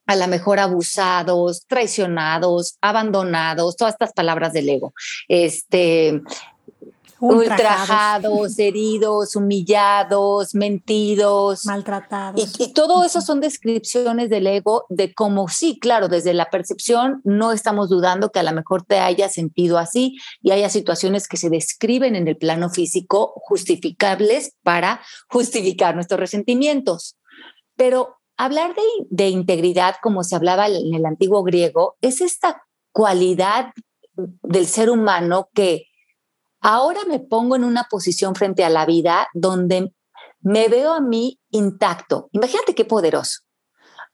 a 0.07 0.14
lo 0.16 0.29
mejor 0.29 0.61
abusados, 0.61 1.66
traicionados, 1.66 2.79
abandonados, 2.81 3.76
todas 3.76 3.94
estas 3.94 4.12
palabras 4.12 4.52
del 4.52 4.68
ego. 4.68 4.92
Este, 5.29 6.22
ultrajados, 7.20 8.59
heridos, 8.59 9.37
humillados, 9.37 10.55
mentidos, 10.55 11.64
maltratados. 11.64 12.59
Y, 12.59 12.72
todo 12.72 13.05
eso 13.05 13.20
son 13.20 13.40
descripciones 13.40 14.29
del 14.31 14.46
ego 14.46 14.87
de 14.88 15.14
cómo 15.14 15.48
sí, 15.48 15.79
claro, 15.79 16.09
desde 16.09 16.35
la 16.35 16.50
percepción 16.50 17.20
no 17.24 17.52
estamos 17.52 17.88
dudando 17.88 18.31
que 18.31 18.40
a 18.40 18.42
lo 18.42 18.52
mejor 18.52 18.85
te 18.85 18.98
haya 18.98 19.29
sentido 19.29 19.79
así 19.79 20.16
y 20.42 20.50
haya 20.50 20.68
situaciones 20.68 21.29
que 21.29 21.37
se 21.37 21.50
describen 21.50 22.16
en 22.16 22.29
el 22.29 22.37
plano 22.37 22.68
físico 22.70 23.33
justificables 23.37 24.55
para 24.62 25.00
justificar 25.29 25.94
nuestros 25.94 26.20
resentimientos. 26.20 27.16
Pero 27.76 28.16
hablar 28.37 28.74
de, 28.74 28.83
de 29.11 29.29
integridad, 29.29 29.96
como 30.02 30.22
se 30.22 30.37
hablaba 30.37 30.68
en 30.68 30.94
el 30.94 31.07
antiguo 31.07 31.42
griego, 31.42 31.96
es 32.00 32.20
esta 32.20 32.62
cualidad 32.92 33.72
del 34.42 34.66
ser 34.66 34.90
humano 34.90 35.48
que 35.55 35.87
Ahora 36.68 37.02
me 37.07 37.20
pongo 37.20 37.55
en 37.55 37.62
una 37.62 37.85
posición 37.85 38.35
frente 38.35 38.64
a 38.64 38.68
la 38.68 38.87
vida 38.87 39.29
donde 39.35 39.92
me 40.40 40.66
veo 40.66 40.94
a 40.94 41.00
mí 41.00 41.38
intacto. 41.50 42.29
Imagínate 42.33 42.74
qué 42.74 42.85
poderoso. 42.85 43.42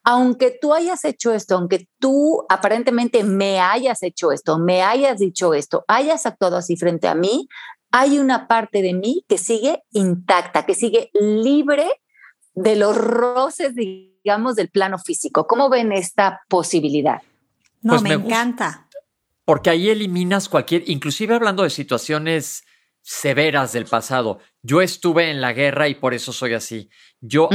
Aunque 0.05 0.59
tú 0.61 0.75
hayas 0.75 1.03
hecho 1.07 1.33
esto, 1.33 1.57
aunque 1.57 1.89
tú 1.99 2.45
aparentemente 2.51 3.25
me 3.25 3.59
hayas 3.59 4.03
hecho 4.03 4.33
esto, 4.33 4.59
me 4.59 4.83
hayas 4.83 5.19
dicho 5.19 5.55
esto, 5.55 5.87
hayas 5.89 6.27
actuado 6.27 6.59
así 6.59 6.77
frente 6.77 7.09
a 7.09 7.15
mí, 7.15 7.49
hay 7.91 8.19
una 8.19 8.49
parte 8.49 8.83
de 8.83 8.93
mí 8.93 9.25
que 9.29 9.39
sigue 9.39 9.83
intacta, 9.91 10.67
que 10.67 10.75
sigue 10.75 11.11
libre 11.15 12.03
de 12.53 12.77
los 12.77 12.99
roces, 12.99 13.75
digamos, 13.75 14.57
del 14.57 14.69
plano 14.69 14.99
físico. 14.99 15.47
¿Cómo 15.47 15.71
ven 15.71 15.91
esta 15.91 16.43
posibilidad? 16.49 17.23
No, 17.81 17.95
pues 17.95 18.03
me, 18.03 18.13
encanta 18.13 18.89
porque 19.45 19.71
ahí 19.71 19.91
eliminas 19.91 20.49
cualquier, 20.49 20.85
inclusive 20.87 21.35
hablando 21.35 21.63
de 21.63 21.71
situaciones 21.71 22.65
severas 23.03 23.73
del 23.73 23.87
pasado. 23.87 24.39
Yo 24.63 24.81
estuve 24.81 25.31
en 25.31 25.41
la 25.41 25.53
guerra 25.53 25.89
y 25.89 25.97
por 25.97 26.15
eso 26.15 26.33
soy 26.33 26.55
así. 26.55 26.89
Yo 27.21 27.49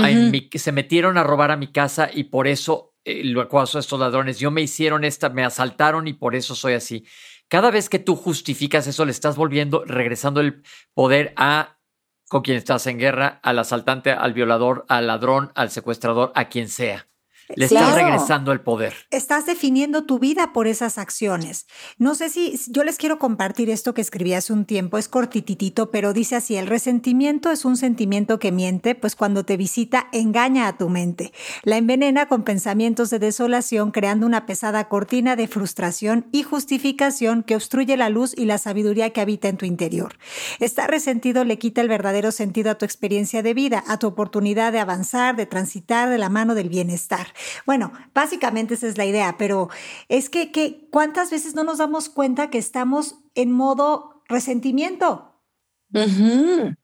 se 0.53 0.71
metieron 0.71 1.17
a 1.17 1.23
robar 1.23 1.51
a 1.51 1.57
mi 1.57 1.71
casa 1.71 2.09
y 2.13 2.25
por 2.25 2.47
eso 2.47 2.93
eh, 3.05 3.23
lo 3.23 3.41
acuazo 3.41 3.77
a 3.77 3.81
estos 3.81 3.99
ladrones. 3.99 4.39
Yo 4.39 4.51
me 4.51 4.61
hicieron 4.61 5.05
esta, 5.05 5.29
me 5.29 5.45
asaltaron 5.45 6.07
y 6.07 6.13
por 6.13 6.35
eso 6.35 6.55
soy 6.55 6.73
así. 6.73 7.05
Cada 7.47 7.71
vez 7.71 7.87
que 7.87 7.99
tú 7.99 8.17
justificas 8.17 8.87
eso, 8.87 9.05
le 9.05 9.11
estás 9.11 9.37
volviendo, 9.37 9.85
regresando 9.85 10.41
el 10.41 10.63
poder 10.93 11.33
a 11.37 11.79
con 12.27 12.41
quien 12.41 12.57
estás 12.57 12.87
en 12.87 12.99
guerra, 12.99 13.39
al 13.41 13.57
asaltante, 13.59 14.11
al 14.11 14.33
violador, 14.33 14.85
al 14.89 15.07
ladrón, 15.07 15.53
al 15.55 15.71
secuestrador, 15.71 16.33
a 16.35 16.49
quien 16.49 16.67
sea. 16.67 17.07
Le 17.55 17.65
estás 17.65 17.95
regresando 17.95 18.51
el 18.51 18.61
poder. 18.61 18.93
Estás 19.09 19.45
definiendo 19.45 20.05
tu 20.05 20.19
vida 20.19 20.51
por 20.53 20.67
esas 20.67 20.97
acciones. 20.97 21.65
No 21.97 22.13
sé 22.15 22.29
si 22.29 22.59
yo 22.67 22.83
les 22.83 22.97
quiero 22.97 23.19
compartir 23.19 23.69
esto 23.69 23.93
que 23.93 24.01
escribí 24.01 24.33
hace 24.33 24.51
un 24.51 24.65
tiempo, 24.65 24.97
es 24.97 25.07
cortititito, 25.07 25.89
pero 25.89 26.13
dice 26.13 26.35
así, 26.35 26.57
el 26.57 26.67
resentimiento 26.67 27.51
es 27.51 27.63
un 27.63 27.77
sentimiento 27.77 28.39
que 28.39 28.51
miente, 28.51 28.95
pues 28.95 29.15
cuando 29.15 29.45
te 29.45 29.55
visita 29.55 30.07
engaña 30.11 30.67
a 30.67 30.77
tu 30.77 30.89
mente. 30.89 31.31
La 31.63 31.77
envenena 31.77 32.27
con 32.27 32.43
pensamientos 32.43 33.09
de 33.09 33.19
desolación, 33.19 33.91
creando 33.91 34.25
una 34.25 34.45
pesada 34.45 34.89
cortina 34.89 35.35
de 35.35 35.47
frustración 35.47 36.27
y 36.31 36.43
justificación 36.43 37.43
que 37.43 37.55
obstruye 37.55 37.95
la 37.95 38.09
luz 38.09 38.33
y 38.37 38.45
la 38.45 38.57
sabiduría 38.57 39.11
que 39.11 39.21
habita 39.21 39.47
en 39.47 39.57
tu 39.57 39.65
interior. 39.65 40.17
Estar 40.59 40.89
resentido 40.89 41.43
le 41.43 41.57
quita 41.57 41.81
el 41.81 41.87
verdadero 41.87 42.31
sentido 42.31 42.71
a 42.71 42.75
tu 42.75 42.85
experiencia 42.85 43.41
de 43.41 43.53
vida, 43.53 43.83
a 43.87 43.97
tu 43.99 44.07
oportunidad 44.07 44.71
de 44.71 44.79
avanzar, 44.79 45.35
de 45.35 45.45
transitar 45.45 46.09
de 46.09 46.17
la 46.17 46.29
mano 46.29 46.55
del 46.55 46.69
bienestar. 46.69 47.27
Bueno, 47.65 47.91
básicamente 48.13 48.73
esa 48.73 48.87
es 48.87 48.97
la 48.97 49.05
idea, 49.05 49.35
pero 49.37 49.69
es 50.09 50.29
que, 50.29 50.87
¿cuántas 50.91 51.31
veces 51.31 51.55
no 51.55 51.63
nos 51.63 51.77
damos 51.77 52.09
cuenta 52.09 52.49
que 52.49 52.57
estamos 52.57 53.15
en 53.35 53.51
modo 53.51 54.23
resentimiento? 54.27 55.41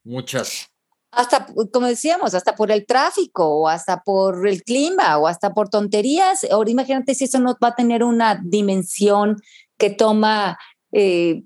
Muchas. 0.04 0.70
Hasta, 1.12 1.46
como 1.72 1.88
decíamos, 1.88 2.34
hasta 2.34 2.56
por 2.56 2.72
el 2.72 2.86
tráfico 2.86 3.48
o 3.48 3.68
hasta 3.68 4.02
por 4.02 4.48
el 4.48 4.63
clima 4.63 5.18
o 5.20 5.28
hasta 5.28 5.54
por 5.54 5.70
tonterías. 5.70 6.44
Ahora 6.50 6.72
imagínate 6.72 7.13
si 7.13 7.26
eso 7.26 7.39
no 7.39 7.56
va 7.63 7.70
a 7.70 7.76
tener 7.76 8.04
una 8.04 8.42
dimensión 8.44 9.38
que 9.78 9.92
toma 9.92 10.58
eh, 10.92 11.44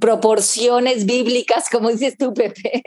proporciones 0.00 1.06
bíblicas, 1.06 1.68
como 1.70 1.90
dices 1.90 2.16
tú, 2.18 2.32
Pepe, 2.34 2.82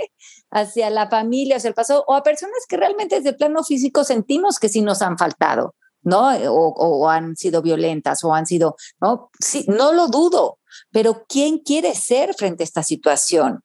hacia 0.56 0.90
la 0.90 1.10
familia, 1.10 1.58
hacia 1.58 1.68
el 1.68 1.74
pasado, 1.74 2.06
o 2.08 2.14
a 2.14 2.24
personas 2.24 2.66
que 2.68 2.78
realmente 2.78 3.18
desde 3.18 3.32
el 3.32 3.36
plano 3.36 3.64
físico 3.64 4.06
sentimos 4.06 4.58
que 4.58 4.70
sí 4.70 4.82
nos 4.82 5.02
han 5.02 5.18
faltado, 5.18 5.76
¿no? 6.02 6.30
O, 6.50 7.10
han 7.10 7.36
sido 7.36 7.62
violentas 7.62 8.24
o 8.24 8.34
han 8.34 8.46
sido, 8.46 8.78
¿no? 9.02 9.30
Sí, 9.38 9.66
no 9.68 9.92
lo 9.92 10.08
dudo, 10.08 10.60
pero 10.92 11.26
¿quién 11.28 11.60
quiere 11.60 11.94
ser 11.94 12.34
frente 12.36 12.64
a 12.64 12.66
esta 12.66 12.84
situación? 12.84 13.60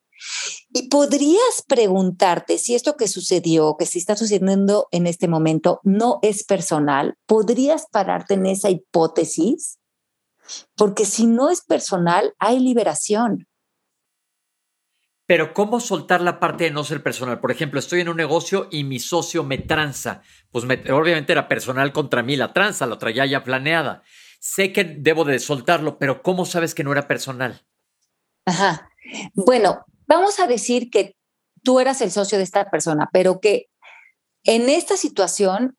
Y 0.70 0.88
podrías 0.88 1.62
preguntarte 1.66 2.58
si 2.58 2.74
esto 2.74 2.96
que 2.96 3.06
sucedió, 3.06 3.76
que 3.78 3.86
se 3.86 3.98
está 3.98 4.16
sucediendo 4.16 4.88
en 4.90 5.06
este 5.06 5.28
momento, 5.28 5.80
no 5.84 6.18
es 6.22 6.44
personal. 6.44 7.14
¿Podrías 7.24 7.86
pararte 7.90 8.34
en 8.34 8.46
esa 8.46 8.68
hipótesis? 8.68 9.78
Porque 10.74 11.06
si 11.06 11.26
no 11.26 11.50
es 11.50 11.62
personal, 11.62 12.34
hay 12.40 12.58
liberación. 12.58 13.46
Pero 15.30 15.54
¿cómo 15.54 15.78
soltar 15.78 16.22
la 16.22 16.40
parte 16.40 16.64
de 16.64 16.70
no 16.72 16.82
ser 16.82 17.04
personal? 17.04 17.38
Por 17.38 17.52
ejemplo, 17.52 17.78
estoy 17.78 18.00
en 18.00 18.08
un 18.08 18.16
negocio 18.16 18.66
y 18.68 18.82
mi 18.82 18.98
socio 18.98 19.44
me 19.44 19.58
tranza. 19.58 20.22
Pues 20.50 20.64
obviamente 20.64 21.30
era 21.30 21.46
personal 21.46 21.92
contra 21.92 22.24
mí 22.24 22.34
la 22.34 22.52
tranza, 22.52 22.84
lo 22.84 22.98
traía 22.98 23.24
ya 23.26 23.44
planeada. 23.44 24.02
Sé 24.40 24.72
que 24.72 24.82
debo 24.82 25.24
de 25.24 25.38
soltarlo, 25.38 26.00
pero 26.00 26.24
¿cómo 26.24 26.46
sabes 26.46 26.74
que 26.74 26.82
no 26.82 26.90
era 26.90 27.06
personal? 27.06 27.64
Ajá. 28.44 28.90
Bueno, 29.34 29.84
vamos 30.08 30.40
a 30.40 30.48
decir 30.48 30.90
que 30.90 31.14
tú 31.62 31.78
eras 31.78 32.00
el 32.00 32.10
socio 32.10 32.36
de 32.36 32.42
esta 32.42 32.68
persona, 32.68 33.08
pero 33.12 33.38
que 33.38 33.66
en 34.42 34.68
esta 34.68 34.96
situación, 34.96 35.78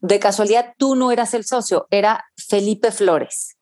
de 0.00 0.18
casualidad, 0.18 0.74
tú 0.76 0.94
no 0.94 1.10
eras 1.10 1.32
el 1.32 1.46
socio, 1.46 1.86
era 1.90 2.26
Felipe 2.36 2.92
Flores. 2.92 3.56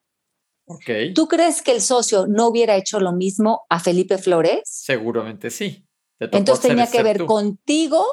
¿Tú 1.15 1.29
crees 1.29 1.63
que 1.63 1.73
el 1.73 1.81
socio 1.81 2.27
no 2.27 2.49
hubiera 2.49 2.77
hecho 2.77 3.01
lo 3.01 3.13
mismo 3.13 3.63
a 3.69 3.81
Felipe 3.81 4.19
Flores? 4.19 4.63
Seguramente 4.65 5.51
sí. 5.51 5.87
Entonces 6.21 6.69
tenía 6.69 6.91
que 6.91 7.03
ver 7.03 7.25
contigo 7.25 8.05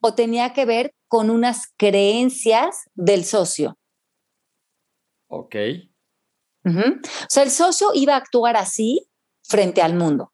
o 0.00 0.14
tenía 0.14 0.52
que 0.52 0.64
ver 0.64 0.94
con 1.08 1.30
unas 1.30 1.72
creencias 1.76 2.82
del 2.94 3.24
socio. 3.24 3.78
Ok. 5.28 5.56
O 6.64 6.70
sea, 7.28 7.42
el 7.42 7.50
socio 7.50 7.88
iba 7.94 8.14
a 8.14 8.18
actuar 8.18 8.56
así 8.56 9.08
frente 9.42 9.82
al 9.82 9.94
mundo. 9.94 10.32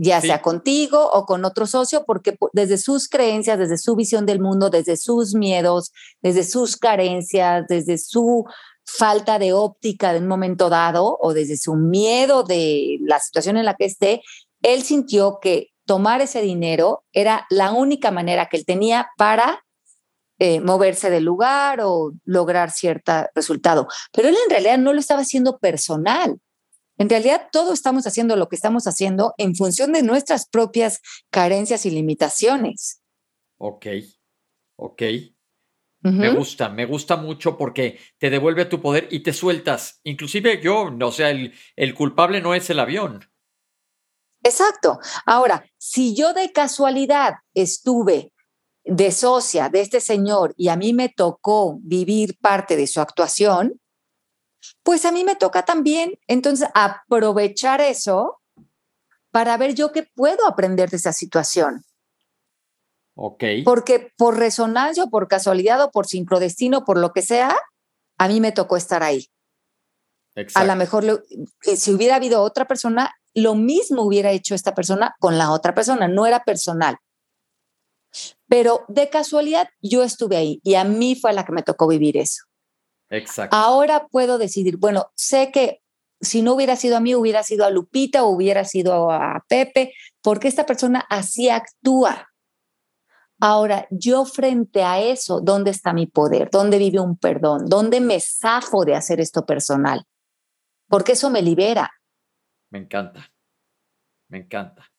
Ya 0.00 0.20
sea 0.20 0.42
contigo 0.42 1.10
o 1.10 1.26
con 1.26 1.44
otro 1.44 1.66
socio, 1.66 2.04
porque 2.06 2.36
desde 2.52 2.78
sus 2.78 3.08
creencias, 3.08 3.58
desde 3.58 3.78
su 3.78 3.96
visión 3.96 4.26
del 4.26 4.38
mundo, 4.38 4.70
desde 4.70 4.96
sus 4.96 5.34
miedos, 5.34 5.90
desde 6.22 6.44
sus 6.44 6.76
carencias, 6.76 7.64
desde 7.68 7.98
su 7.98 8.44
falta 8.88 9.38
de 9.38 9.52
óptica 9.52 10.12
de 10.12 10.18
un 10.18 10.26
momento 10.26 10.70
dado 10.70 11.18
o 11.20 11.34
desde 11.34 11.58
su 11.58 11.74
miedo 11.74 12.42
de 12.42 12.96
la 13.02 13.20
situación 13.20 13.58
en 13.58 13.66
la 13.66 13.74
que 13.74 13.84
esté, 13.84 14.22
él 14.62 14.82
sintió 14.82 15.38
que 15.42 15.68
tomar 15.84 16.22
ese 16.22 16.40
dinero 16.40 17.04
era 17.12 17.46
la 17.50 17.72
única 17.72 18.10
manera 18.10 18.48
que 18.48 18.56
él 18.56 18.64
tenía 18.64 19.10
para 19.18 19.64
eh, 20.38 20.60
moverse 20.60 21.10
del 21.10 21.24
lugar 21.24 21.80
o 21.82 22.12
lograr 22.24 22.70
cierto 22.70 23.12
resultado. 23.34 23.88
Pero 24.12 24.28
él 24.28 24.36
en 24.44 24.50
realidad 24.50 24.78
no 24.78 24.94
lo 24.94 25.00
estaba 25.00 25.20
haciendo 25.20 25.58
personal. 25.58 26.40
En 26.96 27.10
realidad, 27.10 27.48
todos 27.52 27.74
estamos 27.74 28.06
haciendo 28.06 28.36
lo 28.36 28.48
que 28.48 28.56
estamos 28.56 28.86
haciendo 28.86 29.34
en 29.36 29.54
función 29.54 29.92
de 29.92 30.02
nuestras 30.02 30.48
propias 30.48 31.00
carencias 31.30 31.86
y 31.86 31.90
limitaciones. 31.90 33.00
Ok, 33.58 33.86
ok. 34.76 35.02
Me 36.00 36.30
gusta, 36.30 36.68
me 36.68 36.86
gusta 36.86 37.16
mucho 37.16 37.58
porque 37.58 37.98
te 38.18 38.30
devuelve 38.30 38.64
tu 38.66 38.80
poder 38.80 39.08
y 39.10 39.20
te 39.20 39.32
sueltas. 39.32 40.00
Inclusive 40.04 40.60
yo, 40.62 40.90
o 41.00 41.12
sea, 41.12 41.30
el, 41.30 41.52
el 41.74 41.94
culpable 41.94 42.40
no 42.40 42.54
es 42.54 42.70
el 42.70 42.78
avión. 42.78 43.28
Exacto. 44.42 45.00
Ahora, 45.26 45.64
si 45.76 46.14
yo 46.14 46.32
de 46.32 46.52
casualidad 46.52 47.34
estuve 47.52 48.32
de 48.84 49.10
socia 49.10 49.68
de 49.68 49.80
este 49.80 50.00
señor 50.00 50.54
y 50.56 50.68
a 50.68 50.76
mí 50.76 50.94
me 50.94 51.08
tocó 51.08 51.78
vivir 51.82 52.38
parte 52.40 52.76
de 52.76 52.86
su 52.86 53.00
actuación, 53.00 53.80
pues 54.82 55.04
a 55.04 55.12
mí 55.12 55.24
me 55.24 55.36
toca 55.36 55.64
también 55.64 56.18
entonces 56.26 56.68
aprovechar 56.74 57.80
eso 57.80 58.40
para 59.30 59.56
ver 59.56 59.74
yo 59.74 59.92
qué 59.92 60.04
puedo 60.04 60.46
aprender 60.46 60.88
de 60.90 60.96
esa 60.96 61.12
situación. 61.12 61.84
Porque 63.64 64.12
por 64.16 64.38
resonancia 64.38 65.04
o 65.04 65.10
por 65.10 65.26
casualidad 65.26 65.82
o 65.82 65.90
por 65.90 66.06
sincrodestino, 66.06 66.84
por 66.84 66.98
lo 66.98 67.12
que 67.12 67.22
sea, 67.22 67.56
a 68.16 68.28
mí 68.28 68.40
me 68.40 68.52
tocó 68.52 68.76
estar 68.76 69.02
ahí. 69.02 69.26
A 70.54 70.64
lo 70.64 70.76
mejor 70.76 71.24
eh, 71.64 71.76
si 71.76 71.92
hubiera 71.92 72.14
habido 72.14 72.42
otra 72.42 72.66
persona, 72.66 73.12
lo 73.34 73.56
mismo 73.56 74.02
hubiera 74.02 74.30
hecho 74.30 74.54
esta 74.54 74.72
persona 74.72 75.16
con 75.18 75.36
la 75.36 75.50
otra 75.50 75.74
persona, 75.74 76.06
no 76.06 76.26
era 76.26 76.44
personal. 76.44 76.96
Pero 78.46 78.84
de 78.86 79.10
casualidad 79.10 79.68
yo 79.82 80.04
estuve 80.04 80.36
ahí 80.36 80.60
y 80.62 80.76
a 80.76 80.84
mí 80.84 81.16
fue 81.16 81.30
a 81.30 81.32
la 81.32 81.44
que 81.44 81.52
me 81.52 81.62
tocó 81.62 81.88
vivir 81.88 82.16
eso. 82.16 82.44
Exacto. 83.10 83.56
Ahora 83.56 84.06
puedo 84.06 84.38
decidir, 84.38 84.76
bueno, 84.76 85.10
sé 85.16 85.50
que 85.52 85.80
si 86.20 86.42
no 86.42 86.54
hubiera 86.54 86.76
sido 86.76 86.96
a 86.96 87.00
mí, 87.00 87.14
hubiera 87.14 87.42
sido 87.42 87.64
a 87.64 87.70
Lupita 87.70 88.24
o 88.24 88.28
hubiera 88.28 88.64
sido 88.64 89.10
a 89.10 89.44
Pepe, 89.48 89.92
porque 90.22 90.48
esta 90.48 90.66
persona 90.66 91.04
así 91.08 91.48
actúa. 91.48 92.27
Ahora, 93.40 93.86
yo 93.90 94.24
frente 94.24 94.82
a 94.82 95.00
eso, 95.00 95.40
¿dónde 95.40 95.70
está 95.70 95.92
mi 95.92 96.06
poder? 96.06 96.50
¿Dónde 96.50 96.78
vive 96.78 97.00
un 97.00 97.16
perdón? 97.16 97.66
¿Dónde 97.66 98.00
me 98.00 98.20
zafo 98.20 98.84
de 98.84 98.96
hacer 98.96 99.20
esto 99.20 99.46
personal? 99.46 100.04
Porque 100.88 101.12
eso 101.12 101.30
me 101.30 101.42
libera. 101.42 101.90
Me 102.70 102.78
encanta. 102.78 103.30
Me 104.28 104.38
encanta. 104.38 104.90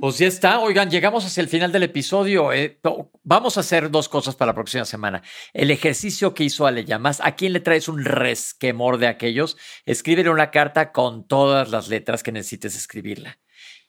Pues 0.00 0.18
ya 0.18 0.28
está. 0.28 0.60
Oigan, 0.60 0.88
llegamos 0.88 1.26
hacia 1.26 1.40
el 1.40 1.48
final 1.48 1.72
del 1.72 1.82
episodio. 1.82 2.52
Eh, 2.52 2.80
vamos 3.24 3.56
a 3.56 3.60
hacer 3.60 3.90
dos 3.90 4.08
cosas 4.08 4.36
para 4.36 4.50
la 4.50 4.54
próxima 4.54 4.84
semana. 4.84 5.20
El 5.52 5.72
ejercicio 5.72 6.32
que 6.32 6.44
hizo 6.44 6.66
Ale 6.66 6.84
Llamas. 6.84 7.20
¿A 7.24 7.34
quién 7.34 7.52
le 7.52 7.60
traes 7.60 7.88
un 7.88 8.04
resquemor 8.04 8.98
de 8.98 9.08
aquellos? 9.08 9.56
Escríbele 9.84 10.30
una 10.30 10.52
carta 10.52 10.92
con 10.92 11.26
todas 11.26 11.70
las 11.70 11.88
letras 11.88 12.22
que 12.22 12.30
necesites 12.30 12.76
escribirla. 12.76 13.40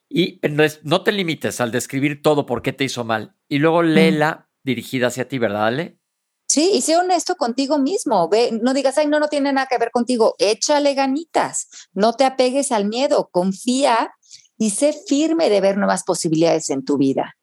Y 0.09 0.41
no 0.83 1.03
te 1.03 1.11
limites 1.11 1.61
al 1.61 1.71
describir 1.71 2.21
todo 2.23 2.45
por 2.45 2.61
qué 2.63 2.73
te 2.73 2.83
hizo 2.83 3.03
mal. 3.03 3.35
Y 3.47 3.59
luego 3.59 3.83
léela 3.83 4.49
dirigida 4.63 5.07
hacia 5.07 5.27
ti, 5.27 5.37
¿verdad, 5.37 5.67
Ale? 5.67 5.99
Sí, 6.47 6.71
y 6.73 6.81
sé 6.81 6.97
honesto 6.97 7.35
contigo 7.35 7.77
mismo. 7.77 8.27
Ve, 8.27 8.49
no 8.51 8.73
digas, 8.73 8.97
ay, 8.97 9.05
no, 9.05 9.19
no 9.19 9.27
tiene 9.27 9.53
nada 9.53 9.67
que 9.69 9.77
ver 9.77 9.91
contigo. 9.91 10.33
Échale 10.39 10.95
ganitas. 10.95 11.67
No 11.93 12.13
te 12.13 12.25
apegues 12.25 12.71
al 12.71 12.85
miedo. 12.85 13.29
Confía 13.31 14.11
y 14.57 14.71
sé 14.71 14.93
firme 15.07 15.49
de 15.51 15.61
ver 15.61 15.77
nuevas 15.77 16.03
posibilidades 16.03 16.71
en 16.71 16.83
tu 16.83 16.97
vida. 16.97 17.35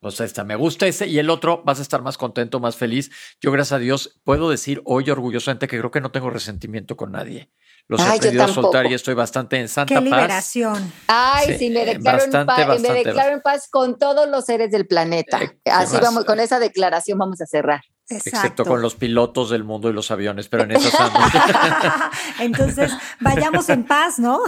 Pues 0.00 0.20
esta, 0.20 0.42
me 0.42 0.56
gusta 0.56 0.88
ese 0.88 1.06
y 1.06 1.20
el 1.20 1.30
otro, 1.30 1.62
vas 1.64 1.78
a 1.78 1.82
estar 1.82 2.02
más 2.02 2.18
contento, 2.18 2.58
más 2.58 2.74
feliz. 2.74 3.12
Yo, 3.40 3.52
gracias 3.52 3.76
a 3.76 3.78
Dios, 3.78 4.20
puedo 4.24 4.50
decir 4.50 4.82
hoy 4.84 5.08
orgullosamente 5.08 5.68
que 5.68 5.78
creo 5.78 5.92
que 5.92 6.00
no 6.00 6.10
tengo 6.10 6.28
resentimiento 6.28 6.96
con 6.96 7.12
nadie. 7.12 7.52
Los 7.88 8.00
he 8.00 8.04
aprendido 8.04 8.44
a 8.44 8.48
soltar 8.48 8.86
y 8.86 8.94
estoy 8.94 9.14
bastante 9.14 9.58
en 9.58 9.68
santa 9.68 9.94
Qué 9.94 10.00
liberación. 10.00 10.92
Ay, 11.06 11.56
sí, 11.58 11.70
me 11.70 11.84
declaro, 11.84 12.22
en 12.24 12.46
paz, 12.46 12.80
me 12.80 12.92
declaro 12.92 13.34
en 13.34 13.40
paz 13.42 13.68
con 13.70 13.98
todos 13.98 14.28
los 14.28 14.44
seres 14.44 14.70
del 14.70 14.86
planeta. 14.86 15.42
Eh, 15.42 15.58
Así 15.66 15.98
vamos, 16.00 16.24
con 16.24 16.40
esa 16.40 16.58
declaración 16.58 17.18
vamos 17.18 17.40
a 17.40 17.46
cerrar. 17.46 17.82
Excepto 18.08 18.64
con 18.64 18.82
los 18.82 18.94
pilotos 18.94 19.50
del 19.50 19.64
mundo 19.64 19.88
y 19.88 19.92
los 19.92 20.10
aviones, 20.10 20.48
pero 20.48 20.64
en 20.64 20.72
eso 20.72 20.88
estamos. 20.88 21.22
Entonces, 22.40 22.92
vayamos 23.20 23.68
en 23.68 23.84
paz, 23.84 24.18
¿no? 24.18 24.40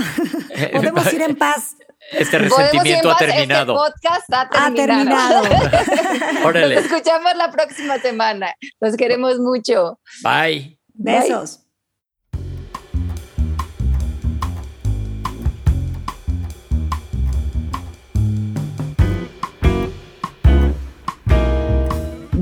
Eh, 0.50 0.70
Podemos 0.72 1.12
ir 1.12 1.22
en 1.22 1.36
paz. 1.36 1.76
Este 2.12 2.38
resentimiento 2.38 3.10
ha 3.10 3.16
terminado. 3.16 3.74
Este 3.86 4.08
podcast 4.08 4.32
ha 4.32 4.74
terminado. 4.74 5.42
Nos 6.52 6.84
escuchamos 6.84 7.34
la 7.36 7.50
próxima 7.50 7.98
semana. 7.98 8.54
Los 8.80 8.96
queremos 8.96 9.38
mucho. 9.38 9.98
Bye. 10.22 10.78
Besos. 10.92 11.63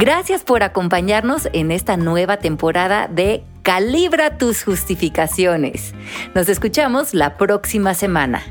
Gracias 0.02 0.42
por 0.42 0.64
acompañarnos 0.64 1.48
en 1.52 1.70
esta 1.70 1.96
nueva 1.96 2.38
temporada 2.38 3.06
de 3.06 3.44
Calibra 3.62 4.36
tus 4.36 4.64
justificaciones. 4.64 5.94
Nos 6.34 6.48
escuchamos 6.48 7.14
la 7.14 7.36
próxima 7.36 7.94
semana. 7.94 8.42